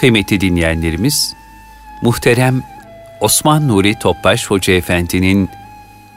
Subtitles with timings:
[0.00, 1.34] Kıymetli dinleyenlerimiz,
[2.02, 2.62] muhterem
[3.20, 5.48] Osman Nuri Topbaş Hoca Efendi'nin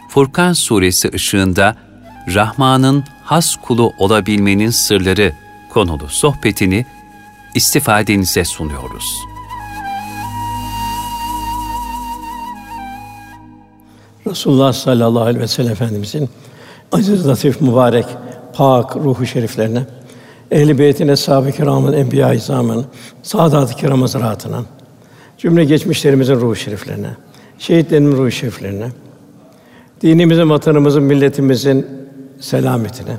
[0.09, 1.75] Furkan Suresi ışığında
[2.33, 5.33] Rahman'ın has kulu olabilmenin sırları
[5.69, 6.85] konulu sohbetini
[7.55, 9.05] istifadenize sunuyoruz.
[14.27, 16.29] Resulullah sallallahu aleyhi ve sellem Efendimizin
[16.91, 18.05] aziz, latif, mübarek,
[18.53, 19.83] pak ruhu şeriflerine,
[20.53, 22.85] ehl-i beytin, eshab-ı kiramın, enbiya-i izamın,
[23.23, 24.05] saadat-ı kiram
[25.37, 27.09] cümle geçmişlerimizin ruhu şeriflerine,
[27.59, 28.87] şehitlerimizin ruhu şeriflerine,
[30.01, 31.87] dinimizin, vatanımızın, milletimizin
[32.39, 33.17] selametine,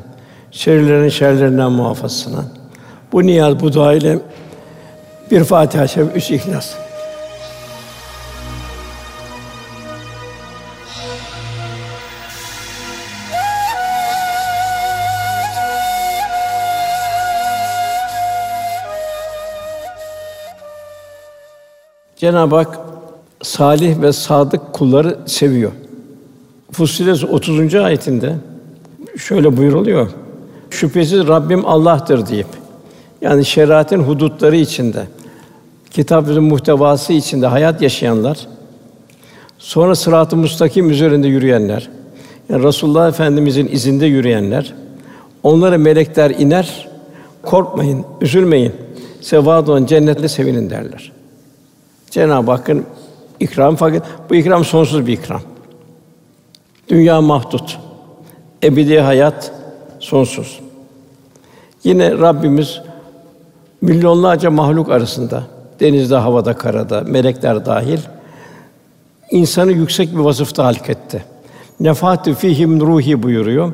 [0.51, 2.45] şerlerin şerlerinden muhafazasına.
[3.13, 4.19] Bu niyaz, bu dua ile
[5.31, 6.84] bir Fatiha-i Şerif, üç İhlas.
[22.25, 22.79] Cenab-ı Hak
[23.43, 25.73] salih ve sadık kulları seviyor.
[26.73, 27.75] Fussilet 30.
[27.75, 28.37] ayetinde
[29.17, 30.09] şöyle buyuruluyor.
[30.71, 32.47] Şüphesiz Rabbim Allah'tır deyip
[33.21, 35.07] yani şeriatın hudutları içinde
[35.91, 38.47] kitabın muhtevası içinde hayat yaşayanlar
[39.59, 41.91] sonra sırat-ı müstakim üzerinde yürüyenler
[42.49, 44.75] yani Resulullah Efendimizin izinde yürüyenler
[45.43, 46.89] onlara melekler iner
[47.43, 48.73] korkmayın, üzülmeyin.
[49.21, 51.14] Sevad olan cennetle sevinin derler.
[52.15, 52.85] Cenab-ı Hakk'ın
[53.41, 55.41] ikram fakat bu ikram sonsuz bir ikram.
[56.89, 57.79] Dünya mahdut.
[58.63, 59.53] Ebedi hayat
[60.01, 60.61] sonsuz.
[61.85, 62.81] Yine Rabbimiz
[63.81, 65.43] milyonlarca mahluk arasında
[65.81, 67.99] denizde, havada, karada, melekler dahil
[69.31, 71.25] insanı yüksek bir vasıfta halk etti.
[71.81, 73.73] Nefatü fihim ruhi buyuruyor.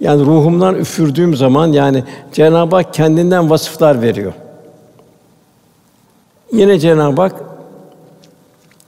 [0.00, 4.32] Yani ruhumdan üfürdüğüm zaman yani Cenab-ı Hak kendinden vasıflar veriyor.
[6.52, 7.49] Yine Cenab-ı Hak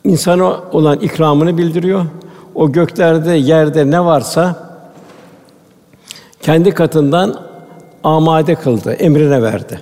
[0.05, 2.05] insana olan ikramını bildiriyor.
[2.55, 4.71] O göklerde, yerde ne varsa
[6.41, 7.41] kendi katından
[8.05, 9.81] amade kıldı, emrine verdi.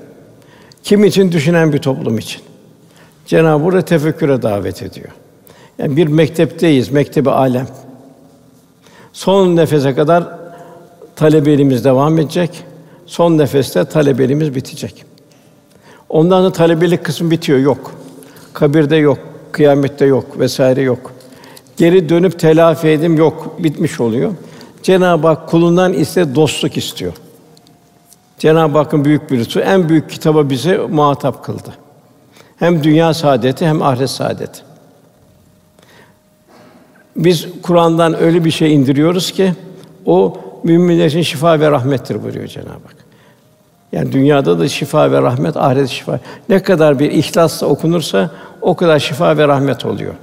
[0.82, 1.32] Kim için?
[1.32, 2.42] Düşünen bir toplum için.
[3.26, 5.08] Cenab-ı Hak tefekküre davet ediyor.
[5.78, 7.66] Yani bir mektepteyiz, mektebi alem.
[9.12, 10.24] Son nefese kadar
[11.16, 12.64] talebeliğimiz devam edecek.
[13.06, 15.04] Son nefeste talebeliğimiz bitecek.
[16.08, 17.92] Ondan sonra talebelik kısmı bitiyor, yok.
[18.52, 19.18] Kabirde yok,
[19.52, 21.12] kıyamette yok vesaire yok.
[21.76, 24.32] Geri dönüp telafi edim yok, bitmiş oluyor.
[24.82, 27.12] Cenab-ı Hak kulundan ise dostluk istiyor.
[28.38, 31.74] Cenab-ı Hakk'ın büyük bir lütfu, en büyük kitaba bizi muhatap kıldı.
[32.56, 34.60] Hem dünya saadeti hem ahiret saadeti.
[37.16, 39.52] Biz Kur'an'dan öyle bir şey indiriyoruz ki
[40.06, 42.96] o müminler için şifa ve rahmettir buyuruyor Cenab-ı Hak.
[43.92, 46.20] Yani dünyada da şifa ve rahmet, ahiret şifa.
[46.48, 48.30] Ne kadar bir ihlasla okunursa
[48.60, 50.14] o kadar şifa ve rahmet oluyor.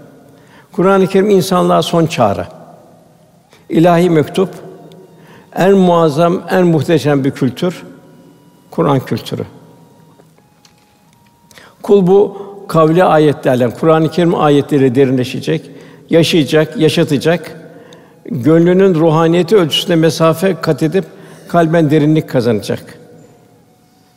[0.72, 2.48] Kur'an-ı Kerim insanlığa son çağrı.
[3.70, 4.50] İlahi mektup
[5.56, 7.84] en muazzam, en muhteşem bir kültür
[8.72, 9.46] Kur'an kültürü.
[11.81, 15.72] Kul bu kavli ayetlerle, Kur'an-ı Kerim ayetleriyle derinleşecek,
[16.09, 17.62] yaşayacak, yaşatacak.
[18.25, 21.06] Gönlünün ruhaniyeti ölçüsünde mesafe kat edip
[21.48, 23.00] kalben derinlik kazanacak.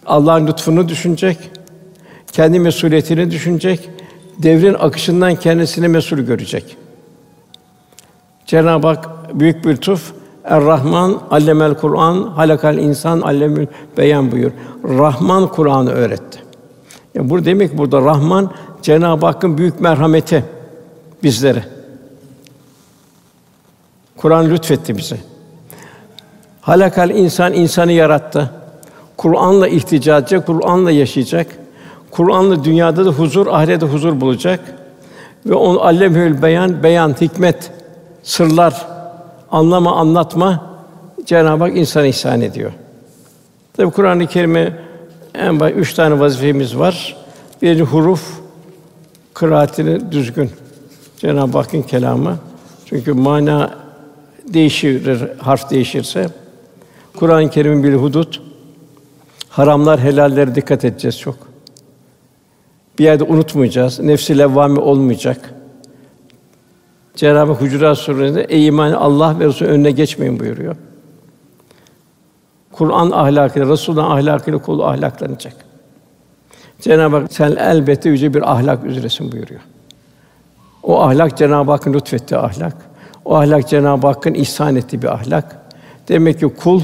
[0.06, 1.38] Allah'ın lütfunu düşünecek,
[2.32, 3.90] kendi mesuliyetini düşünecek,
[4.42, 6.76] devrin akışından kendisini mesul görecek.
[8.46, 9.08] Cenab-ı Hak
[9.40, 10.12] büyük bir lütuf
[10.44, 14.50] Er-Rahman allemel Kur'an, halakal insan allemül beyan buyur.
[14.84, 16.38] Rahman Kur'an'ı öğretti.
[17.14, 18.50] Yani bu demek burada Rahman
[18.82, 20.44] Cenab-ı Hakk'ın büyük merhameti
[21.22, 21.64] bizlere.
[24.16, 25.16] Kur'an lütfetti bize.
[26.60, 28.50] Halakal insan insanı yarattı.
[29.16, 31.59] Kur'an'la ihtica Kur'an'la yaşayacak.
[32.10, 34.60] Kur'an'la dünyada da huzur, ahirette huzur bulacak.
[35.46, 37.70] Ve on allemül beyan, beyan, hikmet,
[38.22, 38.86] sırlar,
[39.50, 40.66] anlama, anlatma
[41.26, 42.72] Cenab-ı Hak insana ihsan ediyor.
[43.76, 44.72] Tabi Kur'an-ı Kerim'e
[45.34, 47.16] en baş üç tane vazifemiz var.
[47.62, 48.40] Bir huruf
[49.34, 50.50] kıraatini düzgün.
[51.16, 52.36] Cenab-ı Hakk'ın kelamı.
[52.86, 53.70] Çünkü mana
[54.48, 56.30] değişir, harf değişirse.
[57.16, 58.42] Kur'an-ı Kerim'in bir hudut.
[59.48, 61.49] Haramlar, helallere dikkat edeceğiz çok.
[62.98, 64.00] Bir yerde unutmayacağız.
[64.00, 65.54] Nefsi levvame olmayacak.
[67.16, 70.76] Cenab-ı Hucurat Suresi'nde ey iman Allah ve Resulü önüne geçmeyin buyuruyor.
[72.72, 75.52] Kur'an ahlakıyla, Resûl'ün ahlakıyla kul ahlaklanacak.
[76.80, 79.60] Cenab-ı Hak sen elbette yüce bir ahlak üzeresin buyuruyor.
[80.82, 82.76] O ahlak Cenab-ı Hakk'ın lütfettiği ahlak.
[83.24, 85.56] O ahlak Cenab-ı Hakk'ın ihsan ettiği bir ahlak.
[86.08, 86.80] Demek ki kul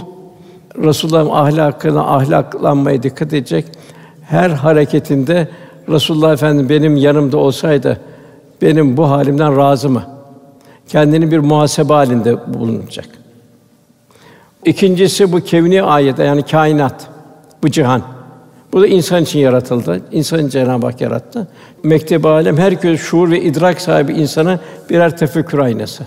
[0.79, 3.67] Resulullah'ın ahlakına ahlaklanmaya dikkat edecek.
[4.23, 5.49] Her hareketinde
[5.88, 8.00] Resulullah Efendimiz benim yanımda olsaydı
[8.62, 10.03] benim bu halimden razı mı?
[10.88, 13.09] Kendini bir muhasebe halinde bulunacak.
[14.65, 17.06] İkincisi bu kevni ayet yani kainat,
[17.62, 18.03] bu cihan.
[18.73, 20.03] Bu da insan için yaratıldı.
[20.12, 21.49] İnsanı Cenab-ı Hak yarattı.
[21.83, 24.61] Mektep alem herkes şuur ve idrak sahibi insana
[24.91, 26.06] birer tefekkür aynası.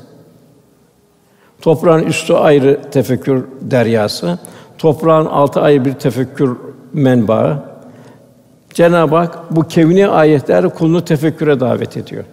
[1.61, 4.39] Toprağın üstü ayrı tefekkür deryası,
[4.77, 6.57] toprağın altı ayrı bir tefekkür
[6.93, 7.68] menbaı.
[8.73, 12.23] Cenab-ı Hak bu kevni ayetler kulunu tefekküre davet ediyor.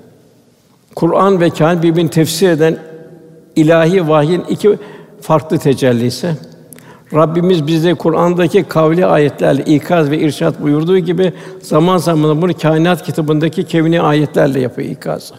[0.94, 2.78] Kur'an ve kain birbirini tefsir eden
[3.56, 4.78] ilahi vahyin iki
[5.20, 6.30] farklı tecellisi.
[7.14, 13.64] Rabbimiz bize Kur'an'daki kavli ayetlerle ikaz ve irşat buyurduğu gibi zaman zaman bunu kainat kitabındaki
[13.64, 15.34] kevni ayetlerle yapıyor ikazı.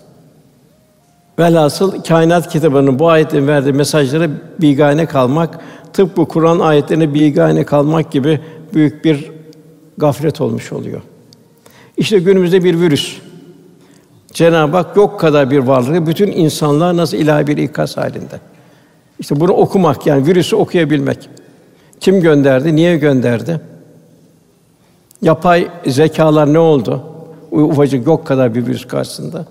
[1.40, 4.30] Velhasıl kainat kitabının bu ayetlerin verdiği mesajlara
[4.62, 5.60] bigane kalmak,
[5.94, 8.40] tıpkı Kur'an ayetlerine bigane kalmak gibi
[8.74, 9.37] büyük bir
[9.98, 11.02] gaflet olmuş oluyor.
[11.98, 13.18] İşte günümüzde bir virüs.
[14.34, 18.40] Cenab-ı Hak yok kadar bir varlığı bütün insanlar nasıl ilahi bir ikaz halinde.
[19.20, 21.30] İşte bunu okumak yani virüsü okuyabilmek.
[22.00, 22.76] Kim gönderdi?
[22.76, 23.62] Niye gönderdi?
[25.22, 27.04] Yapay zekalar ne oldu?
[27.52, 29.46] Ufacık yok kadar bir virüs karşısında.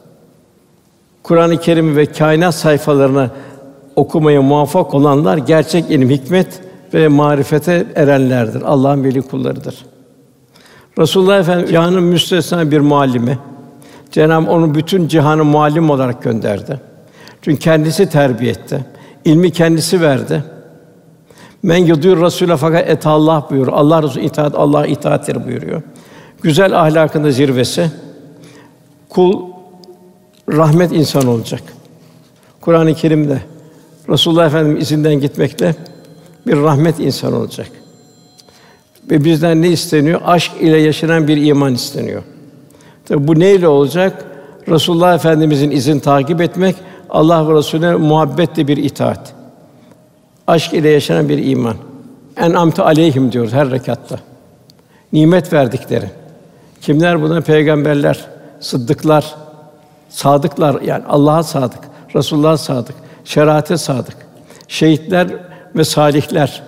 [1.23, 3.31] Kur'an-ı Kerim ve kainat sayfalarını
[3.97, 6.61] okumaya muvaffak olanlar gerçek ilim, hikmet
[6.95, 8.63] ve marifete erenlerdir.
[8.63, 9.85] Allah'ın veli kullarıdır.
[10.99, 13.39] Resulullah Efendimiz cihanın müstesna bir muallimi.
[14.11, 16.81] Cenab-ı onu bütün cihanı muallim olarak gönderdi.
[17.43, 18.85] Çünkü kendisi terbiye etti.
[19.25, 20.45] İlmi kendisi verdi.
[21.63, 23.77] Men yudur Rasûle fakat et Allah buyuruyor.
[23.77, 25.83] Allah Resulü itaat Allah itaattir buyuruyor.
[26.43, 27.91] Güzel ahlakında zirvesi.
[29.09, 29.43] Kul
[30.49, 31.63] rahmet insan olacak.
[32.61, 33.41] Kur'an-ı Kerim'de
[34.09, 35.75] Resulullah Efendimiz izinden gitmekle
[36.47, 37.69] bir rahmet insan olacak.
[39.11, 40.21] Ve bizden ne isteniyor?
[40.25, 42.23] Aşk ile yaşanan bir iman isteniyor.
[43.05, 44.25] Tabi bu neyle olacak?
[44.69, 46.77] Resulullah Efendimizin izin takip etmek,
[47.11, 49.35] Allah ve Resulüne muhabbetle bir itaat.
[50.47, 51.77] Aşk ile yaşanan bir iman.
[52.37, 54.19] En amtu aleyhim diyoruz her rekatta.
[55.13, 56.11] Nimet verdikleri.
[56.81, 57.43] Kimler bunlar?
[57.43, 58.25] Peygamberler,
[58.61, 59.35] sıddıklar,
[60.09, 61.81] sadıklar yani Allah'a sadık,
[62.15, 62.95] Resulullah'a sadık,
[63.25, 64.17] şeriate sadık.
[64.69, 65.29] Şehitler
[65.77, 66.63] ve salihler.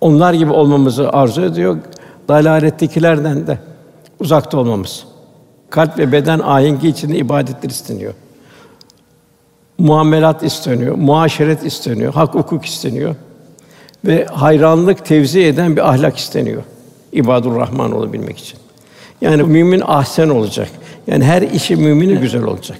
[0.00, 1.78] Onlar gibi olmamızı arzu ediyor.
[2.28, 3.58] Dalalettekilerden de
[4.20, 5.06] uzakta olmamız.
[5.70, 8.14] Kalp ve beden ahengi içinde ibadetler isteniyor.
[9.78, 13.14] Muamelat isteniyor, muaşeret isteniyor, hak hukuk isteniyor
[14.04, 16.62] ve hayranlık tevzi eden bir ahlak isteniyor.
[17.12, 18.58] İbadur Rahman olabilmek için.
[19.20, 20.68] Yani mümin ahsen olacak.
[21.06, 22.78] Yani her işi mümini güzel olacak.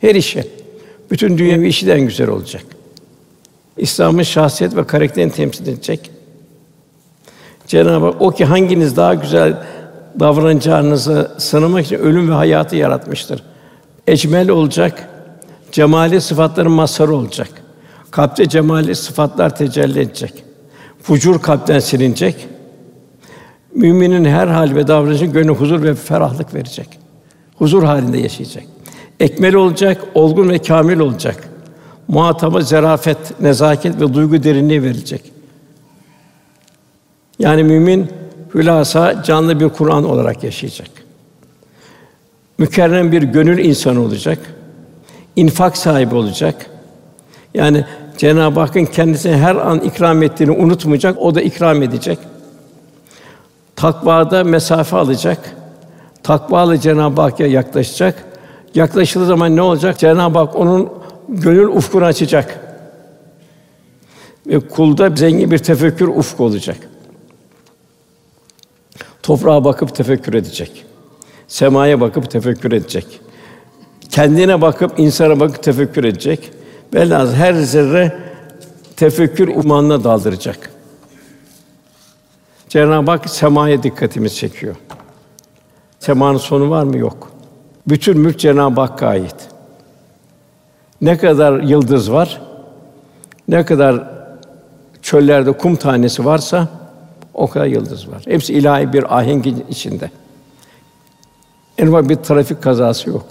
[0.00, 0.44] Her işi.
[1.10, 2.62] Bütün dünyevi işi de en güzel olacak.
[3.76, 6.10] İslam'ın şahsiyet ve karakterini temsil edecek.
[7.72, 9.56] Cenab-ı Hak o ki hanginiz daha güzel
[10.20, 13.42] davranacağınızı sınamak için ölüm ve hayatı yaratmıştır.
[14.06, 15.08] Ecmel olacak,
[15.72, 17.48] cemali sıfatların mazharı olacak.
[18.10, 20.44] Kalpte cemali sıfatlar tecelli edecek.
[21.02, 22.48] Fucur kalpten silinecek.
[23.74, 26.88] Müminin her hal ve davranışı gönlü huzur ve ferahlık verecek.
[27.56, 28.64] Huzur halinde yaşayacak.
[29.20, 31.48] Ekmel olacak, olgun ve kamil olacak.
[32.08, 35.31] Muhataba zerafet, nezaket ve duygu derinliği verecek.
[37.42, 38.08] Yani mümin
[38.54, 40.88] hülasa canlı bir Kur'an olarak yaşayacak.
[42.58, 44.38] Mükerrem bir gönül insanı olacak.
[45.36, 46.66] infak sahibi olacak.
[47.54, 47.84] Yani
[48.18, 52.18] Cenab-ı Hakk'ın kendisine her an ikram ettiğini unutmayacak, o da ikram edecek.
[53.76, 55.56] Takvada mesafe alacak.
[56.22, 58.24] Takvalı Cenab-ı Hakk'a yaklaşacak.
[58.74, 59.98] Yaklaşıldığı zaman ne olacak?
[59.98, 60.88] Cenab-ı Hak onun
[61.28, 62.60] gönül ufkunu açacak.
[64.46, 66.91] Ve kulda zengin bir tefekkür ufku olacak.
[69.22, 70.84] Toprağa bakıp tefekkür edecek.
[71.48, 73.20] Semaya bakıp tefekkür edecek.
[74.10, 76.52] Kendine bakıp insana bakıp tefekkür edecek.
[76.94, 78.18] Velhâsıl her zerre
[78.96, 80.70] tefekkür umanına daldıracak.
[82.68, 84.76] Cenab-ı Hak semaya dikkatimiz çekiyor.
[86.00, 86.98] Semanın sonu var mı?
[86.98, 87.30] Yok.
[87.88, 89.36] Bütün mülk Cenab-ı Hakk'a ait.
[91.00, 92.40] Ne kadar yıldız var,
[93.48, 94.10] ne kadar
[95.02, 96.68] çöllerde kum tanesi varsa
[97.34, 98.22] o kadar yıldız var.
[98.24, 100.10] Hepsi ilahi bir ahengin içinde.
[101.78, 103.26] En ufak bir trafik kazası yok.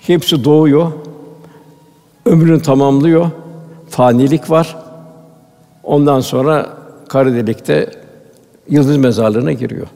[0.00, 0.92] Hepsi doğuyor,
[2.26, 3.30] ömrünü tamamlıyor,
[3.90, 4.76] fanilik var.
[5.84, 6.66] Ondan sonra
[7.08, 7.90] kara delikte
[8.68, 9.86] yıldız mezarlığına giriyor.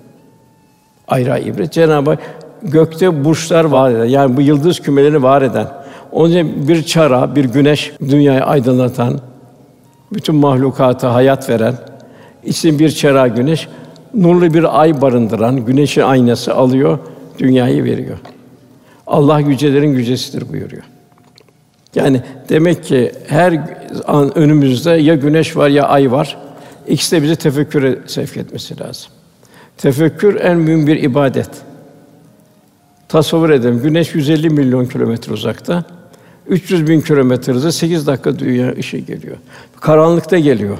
[1.09, 1.73] Ayrı ibret.
[1.73, 2.19] Cenab-ı Hak
[2.63, 5.69] gökte burçlar var eden, yani bu yıldız kümelerini var eden,
[6.13, 9.21] onun için bir çara, bir güneş dünyayı aydınlatan,
[10.13, 11.75] bütün mahlukata hayat veren,
[12.45, 13.69] için bir çera güneş,
[14.15, 16.99] nurlu bir ay barındıran, güneşin aynası alıyor,
[17.39, 18.19] dünyayı veriyor.
[19.07, 20.83] Allah yücelerin yücesidir buyuruyor.
[21.95, 23.61] Yani demek ki her
[24.07, 26.37] an önümüzde ya güneş var ya ay var.
[26.89, 29.13] İkisi de bizi tefekküre sevk etmesi lazım.
[29.77, 31.51] Tefekkür en mühim bir ibadet.
[33.09, 33.81] Tasavvur edelim.
[33.83, 35.85] Güneş 150 milyon kilometre uzakta.
[36.49, 39.37] 300 bin kilometre hızla 8 dakika dünya ışığı geliyor.
[39.81, 40.79] Karanlıkta geliyor.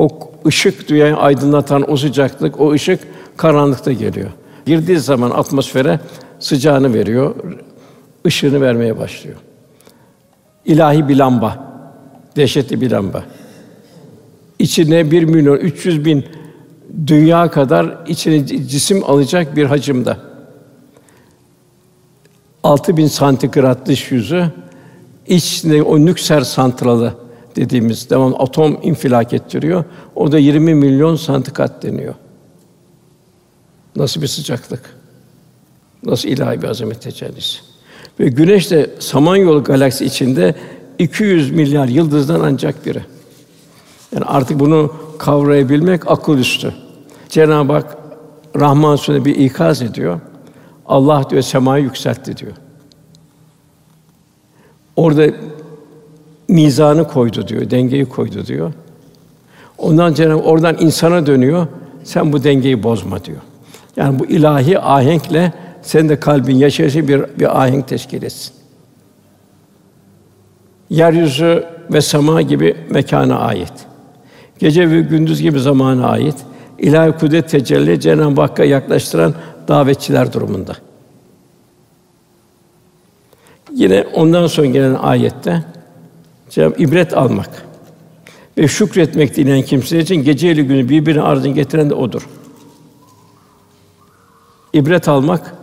[0.00, 0.08] O
[0.46, 3.00] ışık dünyayı aydınlatan o sıcaklık, o ışık
[3.36, 4.30] karanlıkta geliyor.
[4.66, 6.00] Girdiği zaman atmosfere
[6.38, 7.34] sıcağını veriyor,
[8.26, 9.36] ışığını vermeye başlıyor.
[10.64, 11.72] İlahi bir lamba,
[12.36, 13.24] dehşetli bir lamba.
[14.58, 16.24] İçine bir milyon 300 bin
[17.06, 20.16] dünya kadar içine cisim alacak bir hacimde.
[22.62, 24.46] 6000 santigrat dış yüzü,
[25.26, 27.14] içinde o nükser santralı
[27.56, 29.84] dediğimiz devam atom infilak ettiriyor.
[30.14, 32.14] O da 20 milyon santigrat deniyor.
[33.96, 34.96] Nasıl bir sıcaklık?
[36.04, 37.58] Nasıl ilahi bir azamet tecellisi?
[38.20, 40.54] Ve Güneş de Samanyolu galaksi içinde
[40.98, 43.04] 200 milyar yıldızdan ancak biri.
[44.14, 46.74] Yani artık bunu kavrayabilmek akıl üstü.
[47.28, 47.98] Cenab-ı Hak
[48.56, 50.20] Rahman Sûre bir ikaz ediyor.
[50.86, 52.52] Allah diyor semayı yükseltti diyor.
[54.96, 55.26] Orada
[56.50, 58.72] mizanı koydu diyor, dengeyi koydu diyor.
[59.78, 61.66] Ondan Cenab-ı oradan insana dönüyor.
[62.04, 63.40] Sen bu dengeyi bozma diyor.
[63.96, 65.52] Yani bu ilahi ahenkle
[65.82, 68.52] sen de kalbin yaşayışı bir bir ahenk teşkil etsin.
[70.90, 73.72] Yeryüzü ve sema gibi mekana ait.
[74.58, 76.36] Gece ve gündüz gibi zamana ait.
[76.78, 79.34] İlahi kudret tecelli Cenab-ı Hakk'a yaklaştıran
[79.68, 80.76] davetçiler durumunda.
[83.74, 85.64] Yine ondan sonra gelen ayette
[86.50, 87.66] Cenab ibret almak
[88.58, 92.28] ve şükretmek dileyen kimseler için gece ile günü birbirine ardın getiren de odur.
[94.72, 95.54] İbret almak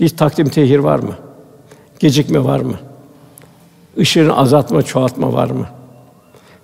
[0.00, 1.14] hiç takdim tehir var mı?
[1.98, 2.74] Gecikme var mı?
[3.96, 5.66] Işığını azaltma, çoğaltma var mı?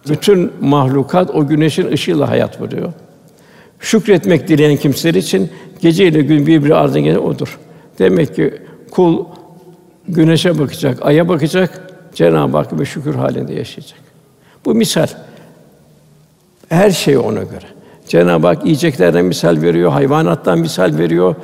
[0.08, 2.92] Bütün mahlukat o güneşin ışığıyla hayat buluyor.
[3.80, 5.50] Şükretmek dileyen kimseler için
[5.80, 7.58] gece ile gün birbiri ardına gelen odur.
[7.98, 9.24] Demek ki kul
[10.08, 11.87] güneşe bakacak, aya bakacak,
[12.18, 13.98] Cenab-ı Hakk'a şükür halinde yaşayacak.
[14.64, 15.06] Bu misal.
[16.68, 17.66] Her şey ona göre.
[18.08, 21.34] Cenab-ı Hak yiyeceklerden misal veriyor, hayvanattan misal veriyor.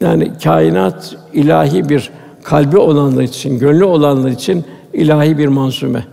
[0.00, 2.10] Yani kainat ilahi bir
[2.42, 6.06] kalbi olanlar için, gönlü olanlar için ilahi bir manzume.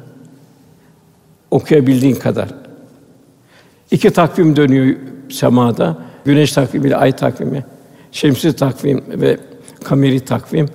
[1.52, 2.50] Okuyabildiğin kadar.
[3.92, 4.96] İki takvim dönüyor
[5.30, 5.98] semada.
[6.26, 7.66] Güneş takvimi ile ay takvimi.
[8.12, 9.38] Şemsi takvim ve
[9.84, 10.66] kameri takvim.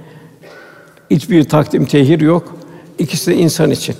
[1.10, 2.57] Hiçbir takdim tehir yok.
[2.98, 3.96] İkisi de insan için.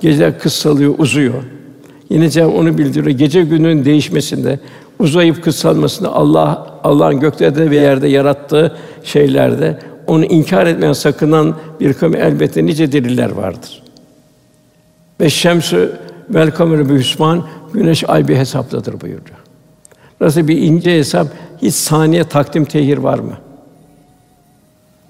[0.00, 1.42] Geceler kısalıyor, uzuyor.
[2.10, 3.18] Yine Cenab onu bildiriyor.
[3.18, 4.60] Gece günün değişmesinde,
[4.98, 12.14] uzayıp kısalmasında Allah Allah'ın göklerde ve yerde yarattığı şeylerde onu inkar etmeyen, sakınan bir kavim
[12.14, 13.82] elbette nice deliller vardır.
[15.20, 15.92] Ve şemsü
[16.30, 17.02] vel kameru bi
[17.72, 19.38] güneş ay bir hesapladır buyuruyor.
[20.20, 21.26] Nasıl bir ince hesap,
[21.62, 23.38] hiç saniye takdim tehir var mı?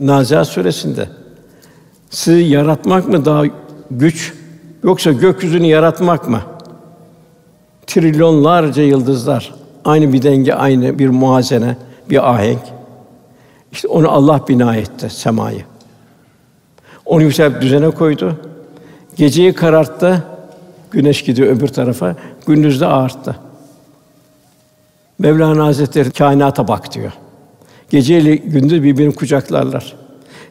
[0.00, 1.08] Nazihat suresinde
[2.10, 3.44] sizi yaratmak mı daha
[3.90, 4.34] güç
[4.84, 6.40] yoksa gökyüzünü yaratmak mı?
[7.86, 11.76] Trilyonlarca yıldızlar, aynı bir denge, aynı bir muazene,
[12.10, 12.62] bir ahenk.
[13.72, 15.64] İşte onu Allah bina etti semayı.
[17.04, 18.36] Onu yükseltip düzene koydu.
[19.16, 20.24] Geceyi kararttı,
[20.90, 23.36] güneş gidiyor öbür tarafa, gündüzde ağarttı.
[25.18, 27.12] Mevlana Hazretleri kainata bak diyor.
[27.90, 29.96] Geceyle gündüz birbirini kucaklarlar.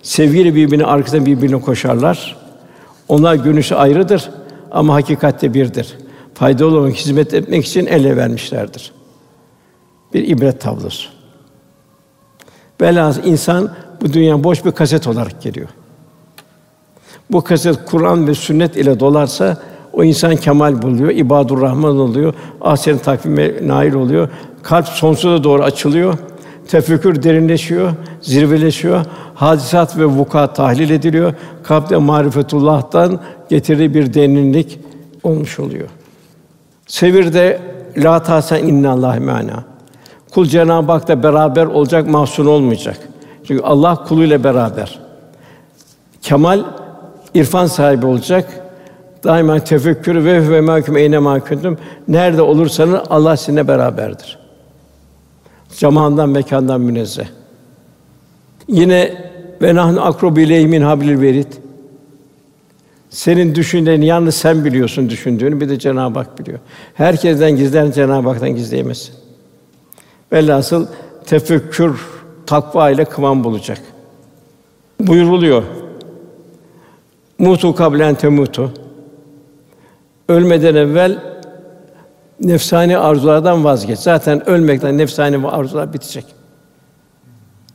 [0.05, 2.35] Sevgiyle birbirine arkasından birbirine koşarlar.
[3.07, 4.29] Onlar görünüşü ayrıdır
[4.71, 5.97] ama hakikatte birdir.
[6.33, 8.91] Faydalı olmak, hizmet etmek için ele vermişlerdir.
[10.13, 11.09] Bir ibret tablosu.
[12.81, 13.71] Velhâsıl insan
[14.01, 15.67] bu dünya boş bir kaset olarak geliyor.
[17.31, 19.57] Bu kaset Kur'an ve sünnet ile dolarsa
[19.93, 24.29] o insan kemal buluyor, ibadur rahman oluyor, ahiret takvime nail oluyor.
[24.63, 26.17] Kalp sonsuza doğru açılıyor.
[26.67, 27.91] Tefekkür derinleşiyor,
[28.21, 29.05] zirveleşiyor.
[29.35, 31.33] Hadisat ve vuku tahlil ediliyor.
[31.63, 33.19] Kalpte marifetullah'tan
[33.49, 34.79] getirdiği bir derinlik
[35.23, 35.87] olmuş oluyor.
[36.87, 37.59] Sevirde
[37.97, 39.63] la tasen innallahi mana.
[40.33, 42.97] Kul Cenab-ı Hak'la beraber olacak, mahzun olmayacak.
[43.47, 44.99] Çünkü Allah kuluyla beraber.
[46.21, 46.63] Kemal
[47.33, 48.61] irfan sahibi olacak.
[49.23, 51.77] Daima tefekkür ve ve mahkum eyne mahkum.
[52.07, 54.44] Nerede olursanız Allah sizinle beraberdir.
[55.75, 57.25] Zamandan, mekandan münezzeh.
[58.67, 59.25] Yine
[59.61, 61.53] ve nahnu akrobu ileyhi min hablil verid.
[63.09, 66.59] Senin düşündüğünü yalnız sen biliyorsun düşündüğünü, bir de Cenab-ı Hak biliyor.
[66.93, 69.15] Herkesten gizlen Cenab-ı Hak'tan gizleyemezsin.
[70.31, 70.87] Velhasıl
[71.25, 72.01] tefekkür
[72.45, 73.81] takva ile kıvam bulacak.
[74.99, 75.63] Buyuruluyor.
[77.39, 78.71] Mutu kablen temutu.
[80.29, 81.34] Ölmeden evvel
[82.41, 83.99] nefsani arzulardan vazgeç.
[83.99, 86.25] Zaten ölmekten nefsani arzular bitecek.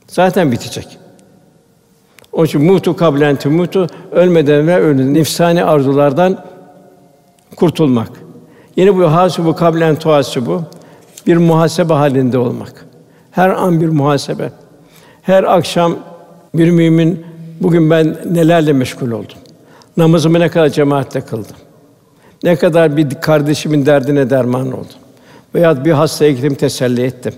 [0.07, 0.99] Zaten bitecek.
[2.33, 5.14] Onun için mutu kablen temutu ölmeden evvel ölün.
[5.14, 6.45] Nefsani arzulardan
[7.57, 8.11] kurtulmak.
[8.76, 10.62] Yine bu hasibu kablen tuhasibu
[11.26, 12.87] bir muhasebe halinde olmak.
[13.31, 14.52] Her an bir muhasebe.
[15.23, 15.97] Her akşam
[16.55, 17.26] bir mümin
[17.61, 19.38] bugün ben nelerle meşgul oldum.
[19.97, 21.57] Namazımı ne kadar cemaatle kıldım.
[22.42, 25.00] Ne kadar bir kardeşimin derdine derman oldum.
[25.54, 27.35] Veya bir hastaya gittim teselli ettim.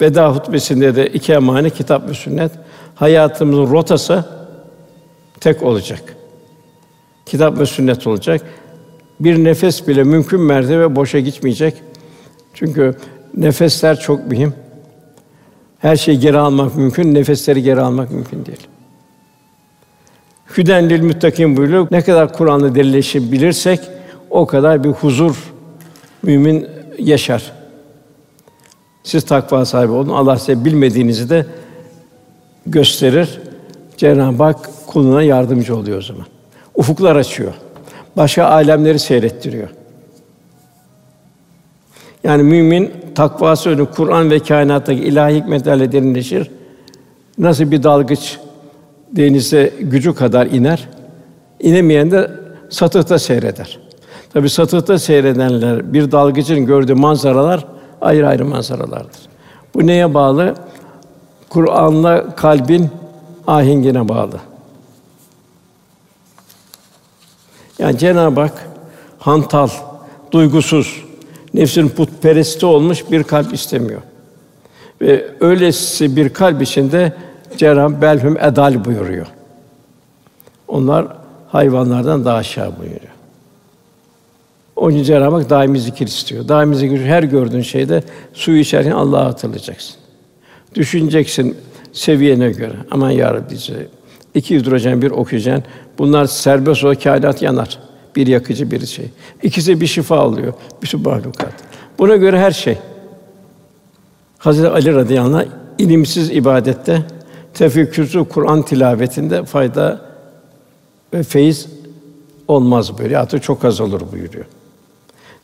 [0.00, 2.52] Veda hutbesinde de iki emanet kitap ve sünnet
[2.94, 4.24] hayatımızın rotası
[5.40, 6.16] tek olacak.
[7.26, 8.42] Kitap ve sünnet olacak.
[9.20, 11.74] Bir nefes bile mümkün mertebe boşa gitmeyecek.
[12.54, 12.94] Çünkü
[13.36, 14.54] nefesler çok mühim.
[15.78, 18.66] Her şeyi geri almak mümkün, nefesleri geri almak mümkün değil.
[20.56, 21.86] Hüden lil muttakin buyuruyor.
[21.90, 23.80] Ne kadar Kur'an'ı derinleşebilirsek
[24.30, 25.52] o kadar bir huzur
[26.22, 27.52] mümin yaşar.
[29.02, 30.08] Siz takva sahibi olun.
[30.08, 31.46] Allah size bilmediğinizi de
[32.66, 33.40] gösterir.
[33.96, 36.26] Cenab-ı Hak kuluna yardımcı oluyor o zaman.
[36.74, 37.54] Ufuklar açıyor.
[38.16, 39.68] Başka alemleri seyrettiriyor.
[42.24, 46.50] Yani mümin takvası önü Kur'an ve kainattaki ilahi hikmetlerle derinleşir.
[47.38, 48.38] Nasıl bir dalgıç
[49.12, 50.88] denize gücü kadar iner,
[51.60, 52.30] inemeyen de
[52.70, 53.78] satıhta seyreder.
[54.32, 57.66] Tabi satıhta seyredenler bir dalgıcın gördüğü manzaralar
[58.00, 59.20] ayrı ayrı manzaralardır.
[59.74, 60.54] Bu neye bağlı?
[61.48, 62.88] Kur'an'la kalbin
[63.46, 64.40] ahengine bağlı.
[67.78, 68.68] Yani Cenab-ı Hak
[69.18, 69.68] hantal,
[70.32, 71.04] duygusuz,
[71.54, 74.02] nefsin putperesti olmuş bir kalp istemiyor.
[75.00, 77.12] Ve öylesi bir kalp içinde
[77.56, 79.26] Cenab-ı belhum edal buyuruyor.
[80.68, 81.06] Onlar
[81.48, 83.16] hayvanlardan daha aşağı buyuruyor.
[84.76, 86.48] Onun için Cenab-ı Hak daimi zikir istiyor.
[86.48, 89.96] Daimi zikir her gördüğün şeyde su içerken Allah'ı hatırlayacaksın.
[90.74, 91.56] Düşüneceksin
[91.92, 92.76] seviyene göre.
[92.90, 93.54] Aman ya Rabbi.
[94.34, 95.64] İki hidrojen, bir oksijen.
[95.98, 97.78] Bunlar serbest o kainat yanar.
[98.16, 99.10] Bir yakıcı, bir şey.
[99.42, 100.52] İkisi bir şifa alıyor.
[100.82, 101.52] Bir mahlukat.
[101.98, 102.78] Buna göre her şey.
[104.38, 105.46] Hazreti Ali radıyallahu anh
[105.78, 107.02] ilimsiz ibadette,
[107.56, 110.00] tefekkürsüz Kur'an tilavetinde fayda
[111.14, 111.68] ve feyiz
[112.48, 113.16] olmaz böyle.
[113.16, 114.44] Hatta çok az olur buyuruyor.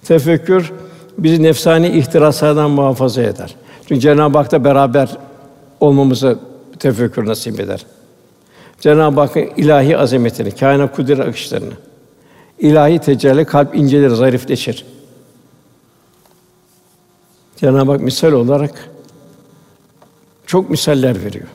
[0.04, 0.72] Tefekkür
[1.18, 3.54] bizi nefsani ihtiraslardan muhafaza eder.
[3.88, 5.16] Çünkü Cenab-ı Hak da beraber
[5.80, 6.38] olmamızı
[6.78, 7.86] tefekkür nasip eder.
[8.80, 11.72] Cenab-ı Hakk'ın ilahi azametini, kainat kudret akışlarını,
[12.58, 14.86] ilahi tecelli kalp incelir, zarifleşir.
[17.56, 18.90] Cenab-ı Hak misal olarak
[20.46, 21.48] çok misaller veriyor.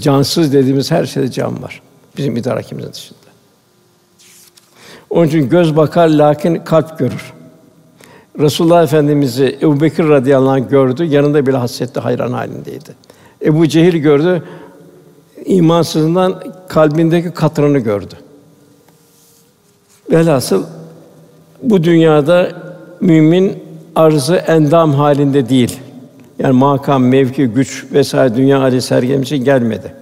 [0.00, 1.82] Cansız dediğimiz her şeyde can var.
[2.16, 3.18] Bizim idrakimizin dışında.
[5.10, 7.32] Onun için göz bakar lakin kalp görür.
[8.38, 12.90] Resulullah Efendimizi Ebu Bekir radıyallahu anh gördü, yanında bile hasretle hayran halindeydi.
[13.44, 14.42] Ebu Cehil gördü,
[15.44, 18.14] imansızından kalbindeki katranı gördü.
[20.10, 20.64] Velhasıl
[21.62, 22.52] bu dünyada
[23.00, 23.62] mümin
[23.96, 25.80] arzı endam halinde değil.
[26.40, 29.94] Yani makam, mevki, güç vesaire dünya hali sergilemek için gelmedi.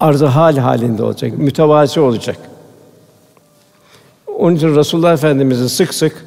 [0.00, 2.36] Arzı hal halinde olacak, mütevazi olacak.
[4.38, 6.24] Onun için Resulullah Efendimiz'i sık sık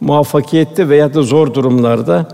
[0.00, 2.28] muvaffakiyette veya da zor durumlarda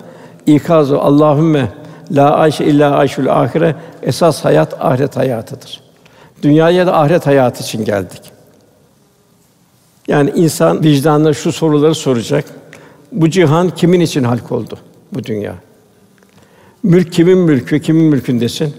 [0.47, 1.73] ikaz Allahümme
[2.11, 5.81] la ayşe illa ayşul ahire esas hayat ahiret hayatıdır.
[6.43, 8.23] Dünyaya da ahiret hayatı için geldik.
[10.09, 12.45] Yani insan vicdanına şu soruları soracak.
[13.13, 14.79] Bu cihan kimin için halk oldu
[15.13, 15.55] bu dünya?
[16.87, 18.75] Mülk kimin mülkü, kimin mülkündesin?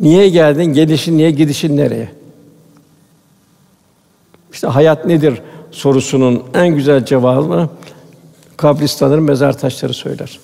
[0.00, 0.64] Niye geldin?
[0.64, 2.08] Gelişin niye, gidişin nereye?
[4.52, 7.68] İşte hayat nedir sorusunun en güzel cevabı
[8.56, 10.40] kabristanların mezar taşları söyler.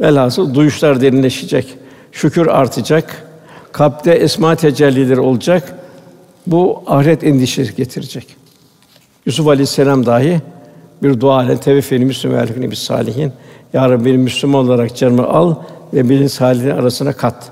[0.00, 1.66] Velhasıl duyuşlar derinleşecek,
[2.12, 3.26] şükür artacak,
[3.72, 5.78] kalpte esma tecellileri olacak.
[6.46, 8.36] Bu ahiret endişesi getirecek.
[9.26, 10.40] Yusuf Aleyhisselam dahi
[11.02, 13.32] bir dua ile teveffeni Müslüman ve bir salihin.
[13.74, 15.54] Ya Rabbi beni Müslüman olarak canımı al
[15.94, 17.50] ve beni salihin arasına kat.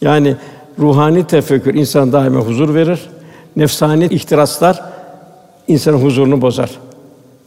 [0.00, 0.36] Yani
[0.78, 3.00] ruhani tefekkür insan daima huzur verir.
[3.56, 4.82] Nefsani ihtiraslar
[5.68, 6.70] insanın huzurunu bozar.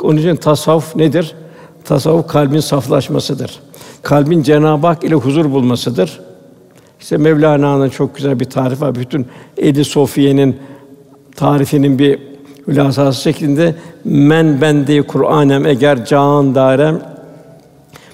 [0.04, 1.36] Onun için tasavvuf nedir?
[1.86, 3.60] Tasavvuf kalbin saflaşmasıdır.
[4.02, 6.19] Kalbin Cenab-ı Hak ile huzur bulmasıdır.
[7.00, 8.95] İşte Mevlana'nın çok güzel bir tarifi var.
[8.95, 10.58] Bütün Edi Sofiye'nin
[11.36, 12.19] tarifinin bir
[12.67, 17.14] hülasası şeklinde men bende Kur'anem eğer can darem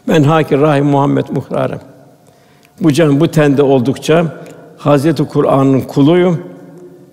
[0.07, 1.81] Ben haki rahim Muhammed muhtarem.
[2.81, 4.43] Bu can bu tende oldukça
[4.77, 6.43] Hazreti Kur'an'ın kuluyum,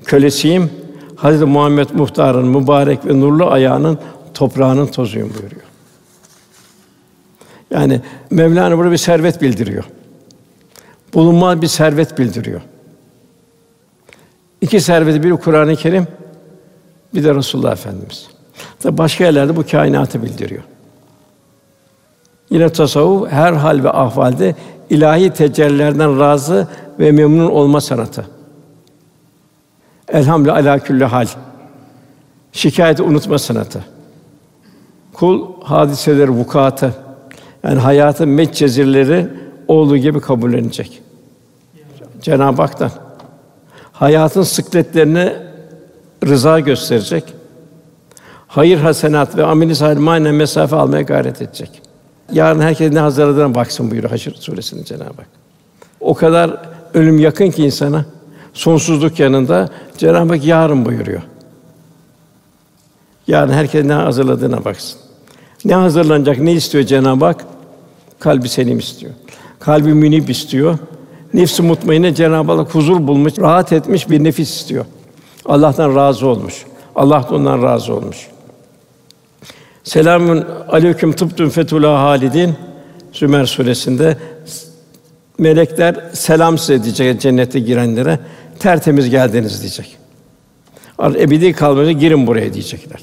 [0.04, 0.70] kölesiyim.
[1.16, 3.98] Hazreti Muhammed Muhtar'ın mübarek ve nurlu ayağının
[4.34, 5.62] toprağının tozuyum buyuruyor.
[7.70, 9.84] Yani Mevlana burada bir servet bildiriyor.
[11.14, 12.60] Bulunmaz bir servet bildiriyor.
[14.60, 16.06] İki serveti biri Kur'an-ı Kerim,
[17.14, 18.28] bir de Resulullah Efendimiz.
[18.80, 20.62] Tabi başka yerlerde bu kainatı bildiriyor.
[22.50, 24.54] Yine tasavvuf her hal ve ahvalde
[24.90, 28.26] ilahi tecellilerden razı ve memnun olma sanatı.
[30.08, 31.26] Elhamdülillah ala külli hal.
[32.52, 33.84] Şikayeti unutma sanatı.
[35.12, 36.94] Kul hadiseleri vukuatı
[37.62, 39.28] yani hayatın metcezirleri
[39.68, 41.02] olduğu gibi kabullenecek.
[42.22, 42.90] Cenab-ı Hak'tan
[43.92, 45.36] hayatın sıkletlerine
[46.26, 47.24] rıza gösterecek.
[48.46, 51.82] Hayır hasenat ve ameli manen mesafe almaya gayret edecek.
[52.32, 55.26] Yarın herkes ne hazırladığına baksın buyuruyor Haşr suresinde Cenab-ı Hak.
[56.00, 56.62] O kadar
[56.94, 58.04] ölüm yakın ki insana
[58.54, 61.22] sonsuzluk yanında Cenab-ı Hak yarın buyuruyor.
[63.26, 65.00] Yarın herkes ne hazırladığına baksın.
[65.64, 67.44] Ne hazırlanacak, ne istiyor Cenab-ı Hak?
[68.18, 69.12] Kalbi selim istiyor.
[69.60, 70.78] Kalbi münib istiyor.
[71.34, 74.84] Nefsi mutmainne Cenab-ı Hak huzur bulmuş, rahat etmiş bir nefis istiyor.
[75.46, 76.66] Allah'tan razı olmuş.
[76.96, 78.28] Allah da ondan razı olmuş.
[79.88, 82.54] Selamun aleyküm tıbtun fetula halidin
[83.12, 84.16] Zümer suresinde
[85.38, 88.18] melekler selam size diyecek cennete girenlere
[88.58, 89.96] tertemiz geldiniz diyecek.
[91.00, 93.00] Ebedi kalmayacak girin buraya diyecekler.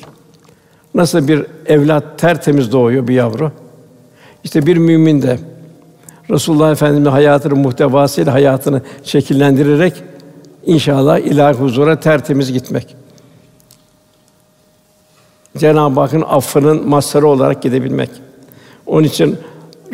[0.93, 3.52] Nasıl bir evlat tertemiz doğuyor bir yavru.
[4.43, 5.39] İşte bir mümin de
[6.30, 9.93] Resulullah Efendimiz hayatının muhtevasıyla hayatını şekillendirerek
[10.65, 13.05] inşallah ilahi huzura tertemiz gitmek.
[15.58, 18.10] Cenab-ı Hakk'ın affının mazharı olarak gidebilmek.
[18.86, 19.38] Onun için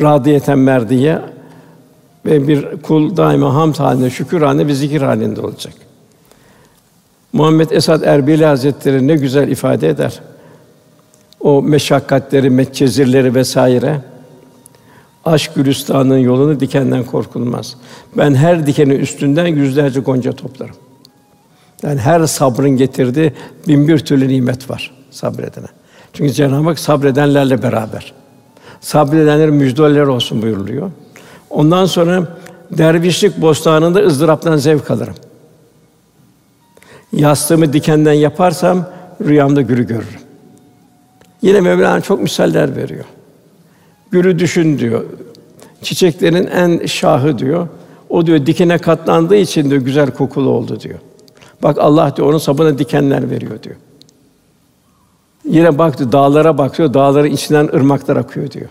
[0.01, 1.19] radiyeten merdiye
[2.25, 5.73] ve bir kul daima hamd halinde, şükür halinde ve zikir halinde olacak.
[7.33, 10.19] Muhammed Esad Erbili Hazretleri ne güzel ifade eder.
[11.39, 14.01] O meşakkatleri, metcezirleri vesaire
[15.25, 17.77] aşk gülistanının yolunu dikenden korkulmaz.
[18.17, 20.75] Ben her dikenin üstünden yüzlerce gonca toplarım.
[21.83, 23.33] Yani her sabrın getirdiği
[23.67, 25.67] bin bir türlü nimet var sabredene.
[26.13, 28.13] Çünkü Cenab-ı Hak sabredenlerle beraber.
[28.81, 30.91] Sabredenlerin müjdeler olsun buyuruluyor.
[31.49, 32.27] Ondan sonra
[32.71, 35.15] dervişlik bostanında ızdıraptan zevk alırım.
[37.13, 38.85] Yastığımı dikenden yaparsam
[39.25, 40.21] rüyamda gülü görürüm.
[41.41, 43.05] Yine Mevlana çok misaller veriyor.
[44.11, 45.05] Gülü düşün diyor.
[45.81, 47.67] Çiçeklerin en şahı diyor.
[48.09, 50.99] O diyor dikine katlandığı için de güzel kokulu oldu diyor.
[51.63, 53.75] Bak Allah diyor onun sapına dikenler veriyor diyor.
[55.45, 58.69] Yine baktı dağlara bakıyor, dağların içinden ırmaklar akıyor diyor.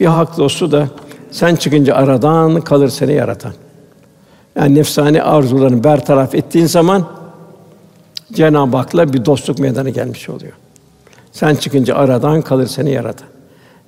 [0.00, 0.88] Bir hak dostu da
[1.30, 3.52] sen çıkınca aradan kalır seni yaratan.
[4.56, 7.06] Yani nefsani arzularını bertaraf ettiğin zaman
[8.32, 10.52] Cenab-ı Hak'la bir dostluk meydana gelmiş oluyor.
[11.32, 13.28] Sen çıkınca aradan kalır seni yaratan.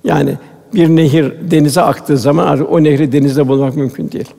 [0.03, 0.37] Yani
[0.73, 4.29] bir nehir denize aktığı zaman o nehri denizde bulmak mümkün değil.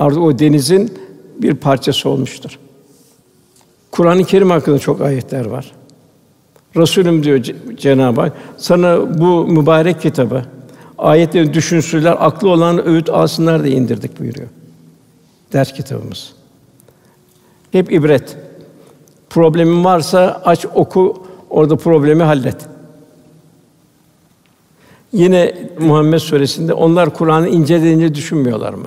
[0.00, 0.98] Artık o denizin
[1.38, 2.58] bir parçası olmuştur.
[3.90, 5.72] Kur'an-ı Kerim hakkında çok ayetler var.
[6.76, 7.44] Resulüm diyor
[7.76, 10.44] Cenab-ı Hak, sana bu mübarek kitabı
[10.98, 14.48] ayetleri düşünsünler, aklı olan öğüt alsınlar diye indirdik buyuruyor.
[15.52, 16.32] Ders kitabımız.
[17.72, 18.36] Hep ibret.
[19.30, 22.56] Problemin varsa aç oku, orada problemi hallet.
[25.12, 28.86] Yine Muhammed suresinde onlar Kur'an'ı inceleyince düşünmüyorlar mı?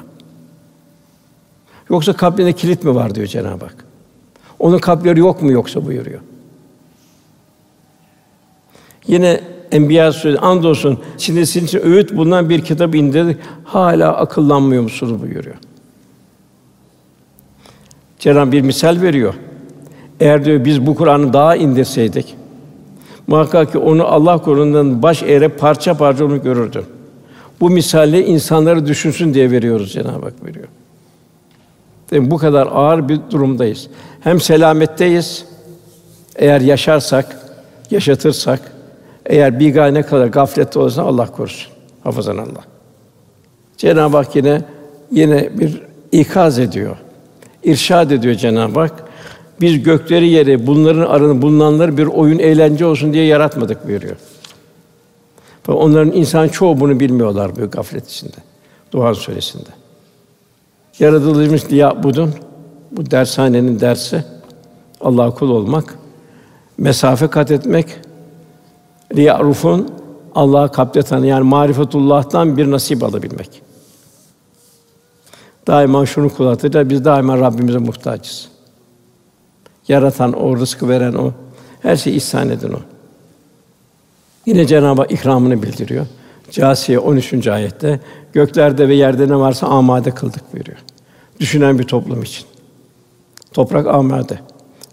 [1.93, 3.86] Yoksa kalbinde kilit mi var diyor Cenab-ı Hak.
[4.60, 6.19] Onun kalpleri yok mu yoksa buyuruyor.
[9.08, 13.38] Yine Enbiya Suresi andolsun şimdi sizin için öğüt bulunan bir kitap indirdik.
[13.63, 15.56] Hala akıllanmıyor musunuz buyuruyor.
[18.19, 19.34] Cenab-ı bir misal veriyor.
[20.19, 22.36] Eğer diyor biz bu Kur'an'ı daha indirseydik
[23.27, 26.84] muhakkak ki onu Allah korundan baş eğre parça parça onu görürdü.
[27.60, 30.67] Bu misali insanları düşünsün diye veriyoruz Cenab-ı Hak veriyor.
[32.11, 33.87] Değil Bu kadar ağır bir durumdayız.
[34.19, 35.45] Hem selametteyiz.
[36.35, 37.37] Eğer yaşarsak,
[37.91, 38.59] yaşatırsak,
[39.25, 41.73] eğer bir gane kadar gaflette olursa Allah korusun.
[42.03, 42.63] Hafızan Allah.
[43.77, 44.61] Cenab-ı Hak yine
[45.11, 46.97] yine bir ikaz ediyor.
[47.63, 49.03] İrşad ediyor Cenab-ı Hak.
[49.61, 54.15] Biz gökleri yeri, bunların arasında bulunanları bir oyun eğlence olsun diye yaratmadık buyuruyor.
[55.67, 58.37] Onların insan çoğu bunu bilmiyorlar bu gaflet içinde.
[58.91, 59.69] Duhan suresinde.
[60.99, 62.34] Yaratılmış diye budun.
[62.91, 64.23] Bu dershanenin dersi
[65.01, 65.97] Allah kul olmak,
[66.77, 67.88] mesafe kat etmek,
[69.15, 69.89] Riyarufun
[70.36, 73.62] Allah'a kalpte tanı yani marifetullah'tan bir nasip alabilmek.
[75.67, 76.89] Daima şunu kullanacağız.
[76.89, 78.47] Biz daima Rabbimize muhtacız.
[79.88, 81.32] Yaratan o, rızkı veren o.
[81.82, 82.79] Her şeyi ihsan eden o.
[84.45, 86.06] Yine Cenab-ı Hak ikramını bildiriyor.
[86.53, 87.47] Câsiye 13.
[87.47, 87.99] ayette
[88.33, 90.77] göklerde ve yerde ne varsa amade kıldık buyuruyor.
[91.39, 92.45] Düşünen bir toplum için.
[93.53, 94.39] Toprak amade.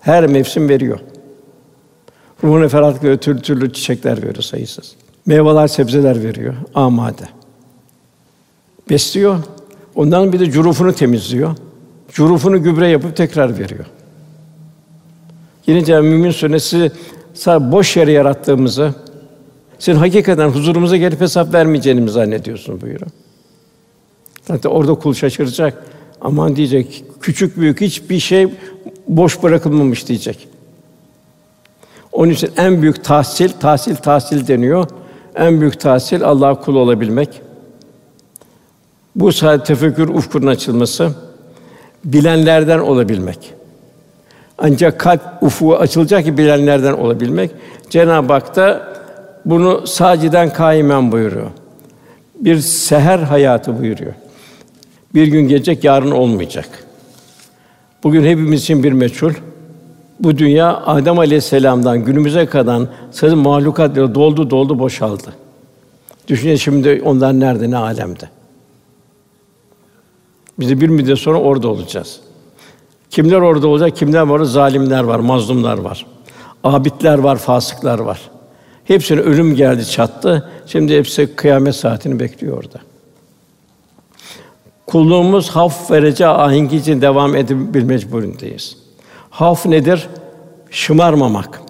[0.00, 0.98] Her mevsim veriyor.
[2.44, 4.94] Ruhuna ferahlık veriyor, türlü türlü çiçekler veriyor sayısız.
[5.26, 7.28] Meyveler, sebzeler veriyor, amade.
[8.90, 9.38] Besliyor.
[9.94, 11.56] Ondan bir de curufunu temizliyor.
[12.12, 13.84] Curufunu gübre yapıp tekrar veriyor.
[15.66, 16.92] Yine Cenab-ı Mümin Suresi
[17.46, 18.94] boş yere yarattığımızı,
[19.80, 23.10] sen hakikaten huzurumuza gelip hesap vermeyeceğini mi zannediyorsun buyuruyor.
[24.48, 25.84] Zaten orada kul şaşıracak.
[26.20, 28.48] Aman diyecek, küçük büyük hiçbir şey
[29.08, 30.48] boş bırakılmamış diyecek.
[32.12, 34.86] Onun için en büyük tahsil, tahsil tahsil deniyor.
[35.36, 37.42] En büyük tahsil Allah'a kul olabilmek.
[39.16, 41.14] Bu sayede tefekkür ufkunun açılması,
[42.04, 43.52] bilenlerden olabilmek.
[44.58, 47.50] Ancak kalp ufuğu açılacak ki bilenlerden olabilmek.
[47.90, 48.89] Cenab-ı Hak da
[49.44, 51.50] bunu saciden kaimen buyuruyor.
[52.40, 54.12] Bir seher hayatı buyuruyor.
[55.14, 56.84] Bir gün gelecek, yarın olmayacak.
[58.02, 59.32] Bugün hepimiz için bir meçhul.
[60.20, 65.34] Bu dünya Adem Aleyhisselam'dan günümüze kadar sayılı mahlukatla doldu doldu boşaldı.
[66.28, 68.28] Düşünün şimdi onlar nerede, ne alemde.
[70.58, 72.20] Biz de bir müddet sonra orada olacağız.
[73.10, 73.96] Kimler orada olacak?
[73.96, 74.40] Kimler var?
[74.40, 76.06] Zalimler var, mazlumlar var.
[76.64, 78.30] Abidler var, fasıklar var.
[78.90, 80.50] Hepsine ölüm geldi, çattı.
[80.66, 82.80] Şimdi hepsi kıyamet saatini bekliyor orada.
[84.86, 88.76] Kulluğumuz haf verece ahengi için devam edebilmek mecburindeyiz.
[89.30, 90.08] Haf nedir?
[90.70, 91.62] Şımarmamak,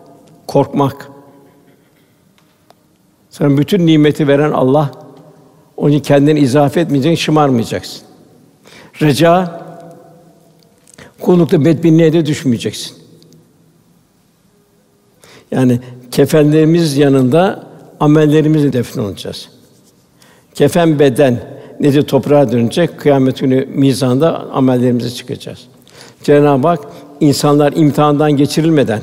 [0.47, 1.11] korkmak.
[3.31, 4.91] Sana bütün nimeti veren Allah,
[5.77, 8.03] onu kendine izafe etmeyeceksin, şımarmayacaksın.
[9.03, 9.63] Reca,
[11.21, 12.97] kullukta bedbinliğe de düşmeyeceksin.
[15.51, 17.66] Yani kefenlerimiz yanında
[18.01, 19.49] amellerimizle defnolacağız.
[20.55, 21.40] Kefen beden
[21.81, 23.01] nedir toprağa dönecek.
[23.01, 25.66] Kıyamet günü mizanda amellerimize çıkacağız.
[26.23, 26.81] Cenab-ı Hak
[27.20, 29.03] insanlar imtihandan geçirilmeden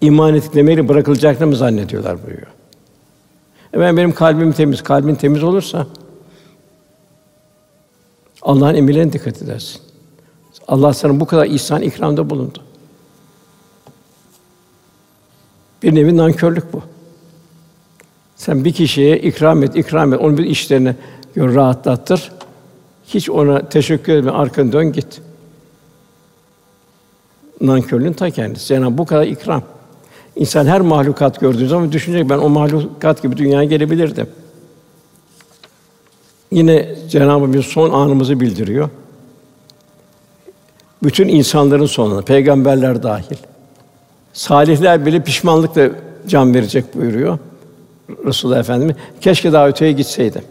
[0.00, 2.46] iman ettiklerini bırakılacaklarını mı zannediyorlar buyuruyor.
[3.72, 5.86] Efendim benim kalbim temiz, kalbin temiz olursa
[8.42, 9.80] Allah'ın emirlerine dikkat edersin.
[10.68, 12.58] Allah sana bu kadar ihsan ikramda bulundu.
[15.82, 16.82] Bir nevi nankörlük bu.
[18.36, 20.94] Sen bir kişiye ikram et, ikram et, onun bir işlerini
[21.34, 22.32] gör, rahatlattır.
[23.06, 25.20] Hiç ona teşekkür etme, arkanı dön git.
[27.60, 28.74] Nankörlüğün ta kendisi.
[28.74, 29.62] Yani bu kadar ikram.
[30.36, 34.26] İnsan her mahlukat gördüğü zaman düşünecek ben o mahlukat gibi dünyaya gelebilirdim.
[36.50, 38.90] Yine Cenab-ı bir son anımızı bildiriyor.
[41.02, 43.36] Bütün insanların sonuna, peygamberler dahil.
[44.36, 45.90] Salihler bile pişmanlıkla
[46.28, 47.38] can verecek buyuruyor
[48.26, 48.96] Resulullah Efendimiz.
[49.20, 50.42] Keşke daha öteye gitseydim.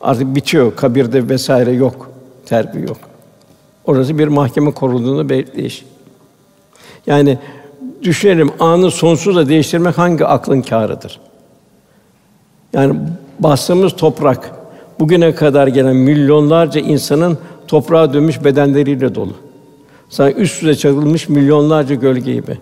[0.00, 2.10] Artık bitiyor, kabirde vesaire yok,
[2.46, 2.96] terbiye yok.
[3.84, 5.84] Orası bir mahkeme kurulduğunda bekleyiş.
[7.06, 7.38] Yani
[8.02, 11.20] düşünelim anı sonsuzla değiştirmek hangi aklın kârıdır?
[12.72, 12.98] Yani
[13.38, 14.50] bastığımız toprak
[15.00, 19.43] bugüne kadar gelen milyonlarca insanın toprağa dönmüş bedenleriyle dolu.
[20.08, 22.58] Sanki üst üste çakılmış milyonlarca gölge gibi.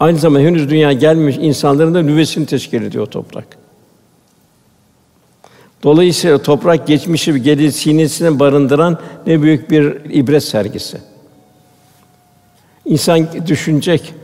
[0.00, 3.46] Aynı zamanda henüz dünya gelmiş insanların da nüvesini teşkil ediyor toprak.
[5.82, 10.98] Dolayısıyla toprak geçmişi ve gelir sinesine barındıran ne büyük bir ibret sergisi.
[12.84, 14.14] İnsan düşünecek,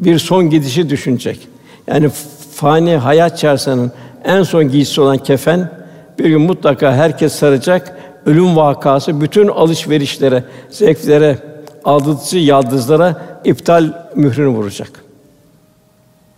[0.00, 1.48] bir son gidişi düşünecek.
[1.86, 2.10] Yani
[2.52, 3.92] fani hayat çarşısının
[4.24, 5.70] en son giysisi olan kefen
[6.18, 7.98] bir gün mutlaka herkes saracak.
[8.26, 11.38] Ölüm vakası bütün alışverişlere, zevklere,
[11.84, 14.90] aldatıcı yaldızlara iptal mührünü vuracak.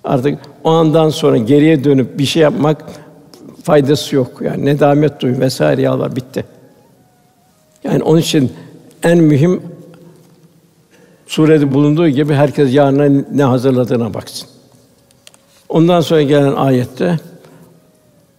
[0.05, 2.85] Artık o andan sonra geriye dönüp bir şey yapmak
[3.63, 4.31] faydası yok.
[4.41, 6.45] Yani nedamet duy vesaire ya Allah bitti.
[7.85, 8.53] Yani onun için
[9.03, 9.63] en mühim
[11.27, 14.49] surede bulunduğu gibi herkes yarına ne hazırladığına baksın.
[15.69, 17.19] Ondan sonra gelen ayette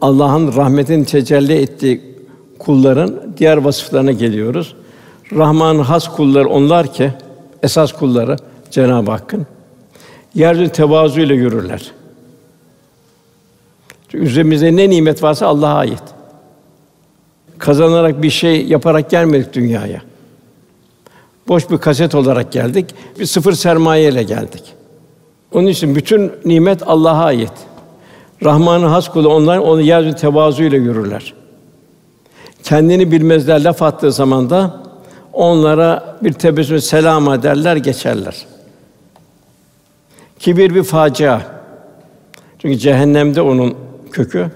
[0.01, 2.16] Allah'ın rahmetin tecelli ettiği
[2.60, 4.76] kulların diğer vasıflarına geliyoruz.
[5.34, 7.12] Rahman'ın has kulları onlar ki
[7.63, 8.38] esas kulları
[8.72, 9.46] Cenab-ı Hakk'ın
[10.36, 11.91] yeryüzünde tevazu ile yürürler.
[14.10, 16.04] Çünkü üzerimizde ne nimet varsa Allah'a ait.
[17.58, 20.02] Kazanarak bir şey yaparak gelmedik dünyaya.
[21.48, 22.86] Boş bir kaset olarak geldik.
[23.20, 24.63] Bir sıfır sermaye ile geldik.
[25.54, 27.54] Onun için bütün nimet Allah'a ait.
[28.43, 31.34] Rahman'ın has kulu onlar onu yeryüzü tevazuyla yürürler.
[32.63, 34.82] Kendini bilmezler laf attığı zaman da
[35.34, 38.46] onlara bir tebessüm selam ederler geçerler.
[40.39, 41.41] Kibir bir facia.
[42.60, 43.76] Çünkü cehennemde onun
[44.12, 44.52] kökü.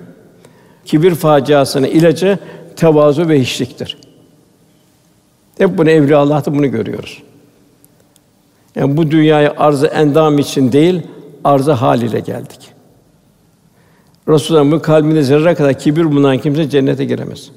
[0.86, 2.40] Kibir faciasının ilacı
[2.76, 3.98] tevazu ve hiçliktir.
[5.58, 7.24] Hep bunu evliya Allah'ta bunu görüyoruz.
[8.76, 11.02] Yani bu dünyaya arzı endam için değil,
[11.44, 12.72] arzı hal ile geldik.
[14.28, 17.52] Resulullah'ın kalbinde zerre kadar kibir bulunan kimse cennete giremez.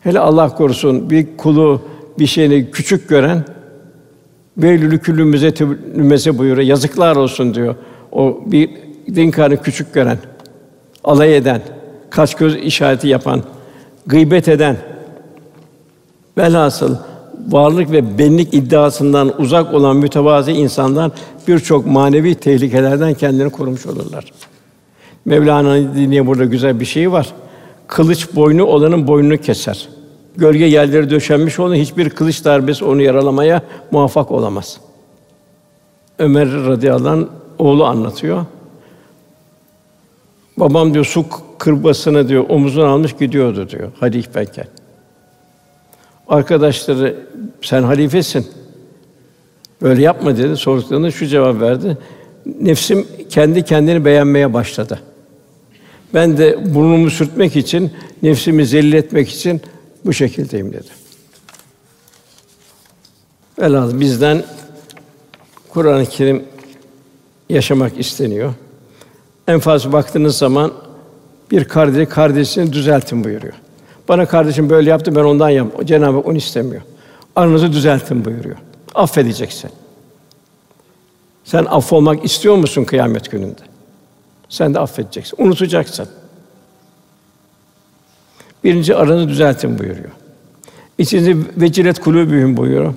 [0.00, 1.82] Hele Allah korusun bir kulu
[2.18, 3.44] bir şeyini küçük gören
[4.58, 6.68] Veylülü küllü müzetibümese buyuruyor.
[6.68, 7.74] Yazıklar olsun diyor.
[8.12, 8.70] O bir
[9.14, 10.18] din karını küçük gören,
[11.04, 11.62] alay eden,
[12.10, 13.42] kaç göz işareti yapan,
[14.06, 14.76] gıybet eden,
[16.38, 16.96] velhasıl
[17.48, 21.10] varlık ve benlik iddiasından uzak olan mütevazi insanlar
[21.48, 24.24] birçok manevi tehlikelerden kendini korumuş olurlar.
[25.24, 27.32] Mevlana'nın diniye burada güzel bir şey var.
[27.88, 29.88] Kılıç boynu olanın boynunu keser.
[30.36, 34.80] Gölge yerleri döşenmiş olan hiçbir kılıç darbesi onu yaralamaya muvaffak olamaz.
[36.18, 37.26] Ömer radıyallahu anh,
[37.58, 38.44] oğlu anlatıyor.
[40.56, 41.24] Babam diyor su
[41.58, 44.66] kırbasını diyor omuzuna almış gidiyordu diyor halifeyken.
[46.28, 47.16] Arkadaşları
[47.62, 48.46] sen halifesin.
[49.82, 50.56] Böyle yapma dedi.
[50.56, 51.98] Sorduklarında şu cevap verdi.
[52.60, 55.00] Nefsim kendi kendini beğenmeye başladı.
[56.14, 57.92] Ben de burnumu sürtmek için,
[58.22, 59.60] nefsimi zelil etmek için
[60.04, 60.88] bu şekildeyim dedi.
[63.58, 64.44] Velhâsıl bizden
[65.68, 66.44] Kur'an-ı Kerim
[67.48, 68.54] yaşamak isteniyor.
[69.48, 70.72] En fazla baktığınız zaman
[71.50, 73.54] bir kardeş kardeşini düzeltin buyuruyor.
[74.08, 75.68] Bana kardeşim böyle yaptı ben ondan yap.
[75.84, 76.82] Cenab-ı Hak onu istemiyor.
[77.36, 78.56] Aranızı düzeltin buyuruyor.
[78.94, 79.70] Affedeceksin.
[81.44, 83.67] Sen affolmak istiyor musun kıyamet gününde?
[84.48, 85.36] Sen de affedeceksin.
[85.42, 86.08] Unutacaksın.
[88.64, 90.10] Birinci aranızı düzeltin buyuruyor.
[90.98, 92.94] İçinizi vecilet kulübühüm buyuruyor.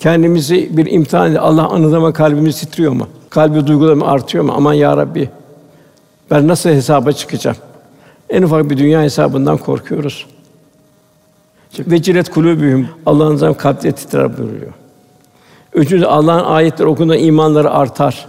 [0.00, 3.08] Kendimizi bir imtihan ile Allah anılama kalbimiz titriyor mu?
[3.30, 4.52] Kalbi duygularım artıyor mu?
[4.56, 5.30] Aman ya Rabbi.
[6.30, 7.56] Ben nasıl hesaba çıkacağım?
[8.30, 10.26] En ufak bir dünya hesabından korkuyoruz.
[11.78, 14.72] Vecilet kulübühüm Allah'ın zaman kalpleri titrer buyuruyor.
[15.74, 18.28] Üçüncü Allah'ın ayetleri okunduğunda imanları artar.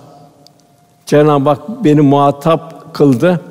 [1.08, 3.41] Cenab-ı Hak beni muhatap kıldı.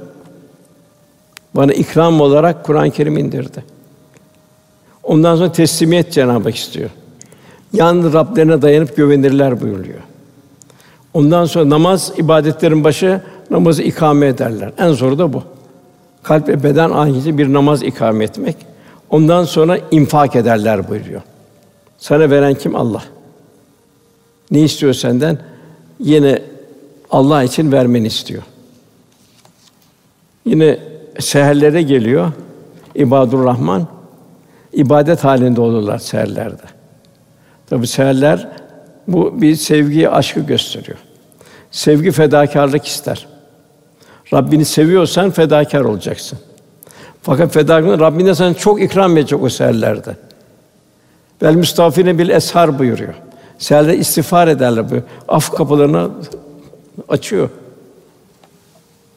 [1.55, 3.65] Bana ikram olarak Kur'an-ı Kerim indirdi.
[5.03, 6.91] Ondan sonra teslimiyet Cenab-ı Hak istiyor.
[7.73, 10.01] Yalnız Rablerine dayanıp güvenirler buyuruyor.
[11.15, 14.73] Ondan sonra namaz ibadetlerin başı namazı ikame ederler.
[14.79, 15.43] En zoru da bu.
[16.23, 18.57] Kalp ve beden ahizi bir namaz ikame etmek.
[19.11, 21.21] Ondan sonra infak ederler buyuruyor.
[21.99, 22.77] Sana veren kim?
[22.77, 23.03] Allah.
[24.51, 25.39] Ne istiyor senden?
[26.01, 26.43] Yine
[27.11, 28.43] Allah için vermeni istiyor.
[30.45, 30.79] Yine
[31.19, 32.33] seherlere geliyor
[32.97, 33.87] İbadur Rahman
[34.73, 36.63] ibadet halinde olurlar seherlerde.
[37.71, 38.49] Tabi seherler
[39.09, 40.99] bu bir sevgi, aşkı gösteriyor.
[41.71, 43.27] Sevgi fedakarlık ister.
[44.33, 46.39] Rabbini seviyorsan fedakar olacaksın.
[47.23, 50.17] Fakat fedakarlık Rabbine sana çok ikram edecek o seherlerde.
[51.43, 53.15] Vel müstafine bil eshar buyuruyor.
[53.59, 54.95] Seherlerde istiğfar ederler bu.
[55.29, 56.11] Af kapılarını
[57.09, 57.51] açıyor.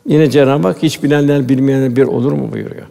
[0.06, 2.86] Yine Cenab-ı Hak hiç bilenler bilmeyenler bir olur mu buyuruyor.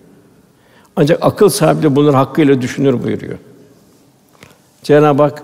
[0.96, 3.38] Ancak akıl sahibi de bunları hakkıyla düşünür buyuruyor.
[4.82, 5.42] Cenab-ı Hak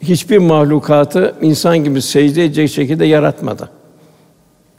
[0.00, 3.70] hiçbir mahlukatı insan gibi secde edecek şekilde yaratmadı.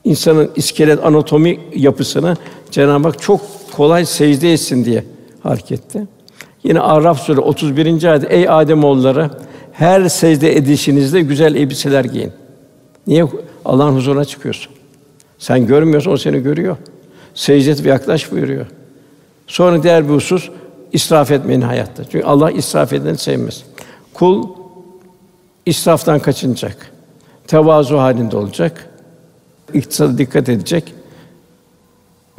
[0.04, 2.38] İnsanın iskelet anatomi yapısını
[2.72, 5.04] Cenab-ı Hak çok kolay secde etsin diye
[5.44, 6.08] hareketti.
[6.64, 8.04] Yine Araf Sûre 31.
[8.04, 9.30] ayet Ey Adem oğulları
[9.74, 12.32] her secde edişinizde güzel elbiseler giyin.
[13.08, 13.26] Niye
[13.66, 14.74] Allah'ın huzuruna çıkıyorsun?
[15.40, 16.78] Sen görmüyorsun, o seni görüyor.
[17.34, 18.66] Secdet ve yaklaş buyuruyor.
[19.48, 20.50] Sonra diğer bir husus
[20.94, 22.04] israf etmeyin hayatta.
[22.04, 23.64] Çünkü Allah israf edeni sevmez.
[24.14, 24.48] Kul
[25.66, 26.92] israftan kaçınacak.
[27.48, 28.90] Tevazu halinde olacak.
[29.74, 30.94] İktisada dikkat edecek.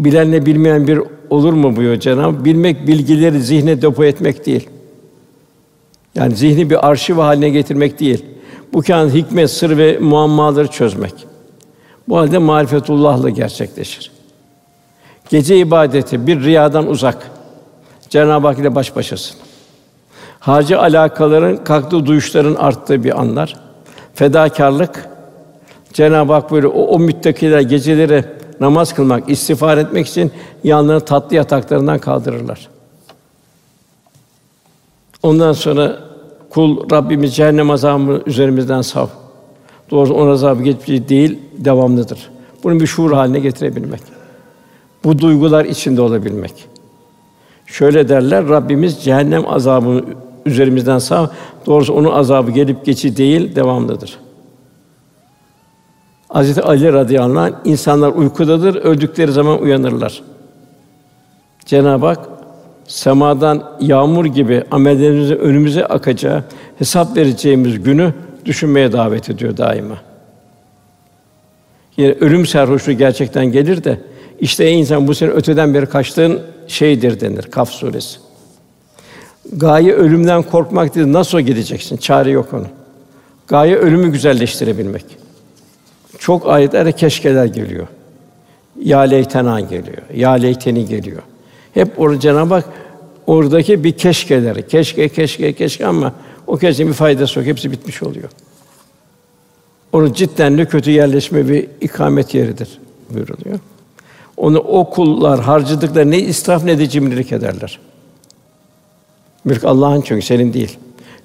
[0.01, 1.01] Bilenle bilmeyen bir
[1.31, 4.69] olur mu buyuruyor Cenab-ı Bilmek bilgileri zihne depo etmek değil.
[6.15, 8.25] Yani zihni bir arşiv haline getirmek değil.
[8.73, 11.15] Bu kan hikmet, sır ve muammaları çözmek.
[12.09, 14.11] Bu halde marifetullah'la gerçekleşir.
[15.29, 17.31] Gece ibadeti bir riyadan uzak.
[18.09, 19.37] Cenab-ı Hak ile baş başasın.
[20.41, 23.57] Hacı alakaların kalktığı duyuşların arttığı bir anlar.
[24.15, 25.09] Fedakarlık
[25.93, 28.25] Cenab-ı Hak böyle o, o müttakiler geceleri
[28.61, 30.33] namaz kılmak, istiğfar etmek için
[30.65, 32.69] yanlarını tatlı yataklarından kaldırırlar.
[35.23, 36.08] Ondan sonra
[36.51, 39.07] kul Rabbimiz cehennem azabını üzerimizden sav.
[39.91, 42.31] Doğrusu onun azabı geçici değil, devamlıdır.
[42.65, 44.01] Bunu bir şuur haline getirebilmek.
[45.05, 46.69] Bu duygular içinde olabilmek.
[47.67, 50.05] Şöyle derler, Rabbimiz cehennem azabını
[50.47, 51.31] üzerimizden sağ,
[51.67, 54.19] doğrusu onun azabı gelip geçici değil, devamlıdır.
[56.29, 60.23] Hazreti Ali radıyallahu anh, insanlar uykudadır, öldükleri zaman uyanırlar.
[61.65, 62.38] Cenab-ı Hak
[62.89, 66.45] semadan yağmur gibi amellerimizin önümüze akacağı,
[66.79, 68.15] hesap vereceğimiz günü
[68.45, 69.99] düşünmeye davet ediyor daima.
[71.97, 74.01] Yine ölüm sarhoşluğu gerçekten gelir de
[74.41, 78.19] işte insan bu senin öteden beri kaçtığın şeydir denir Kaf suresi.
[79.53, 81.13] Gaye ölümden korkmak değil.
[81.13, 81.97] Nasıl gideceksin?
[81.97, 82.69] Çare yok onun.
[83.49, 85.05] Gaye ölümü güzelleştirebilmek.
[86.19, 87.87] Çok ayetlerde keşkeler geliyor.
[88.83, 90.03] Ya leytena geliyor.
[90.15, 91.23] Ya leyteni geliyor.
[91.79, 92.65] Hep orada Cenab-ı Hak
[93.27, 94.67] oradaki bir keşkeleri.
[94.67, 96.13] Keşke, keşke, keşke ama
[96.47, 97.49] o keşke bir faydası yok.
[97.49, 98.29] Hepsi bitmiş oluyor.
[99.93, 102.69] Onun cidden ne kötü yerleşme bir ikamet yeridir
[103.11, 103.59] buyuruluyor.
[104.37, 107.79] Onu o kullar harcadıkları ne israf ne de cimrilik ederler.
[109.45, 110.79] Mülk Allah'ın çünkü senin değil.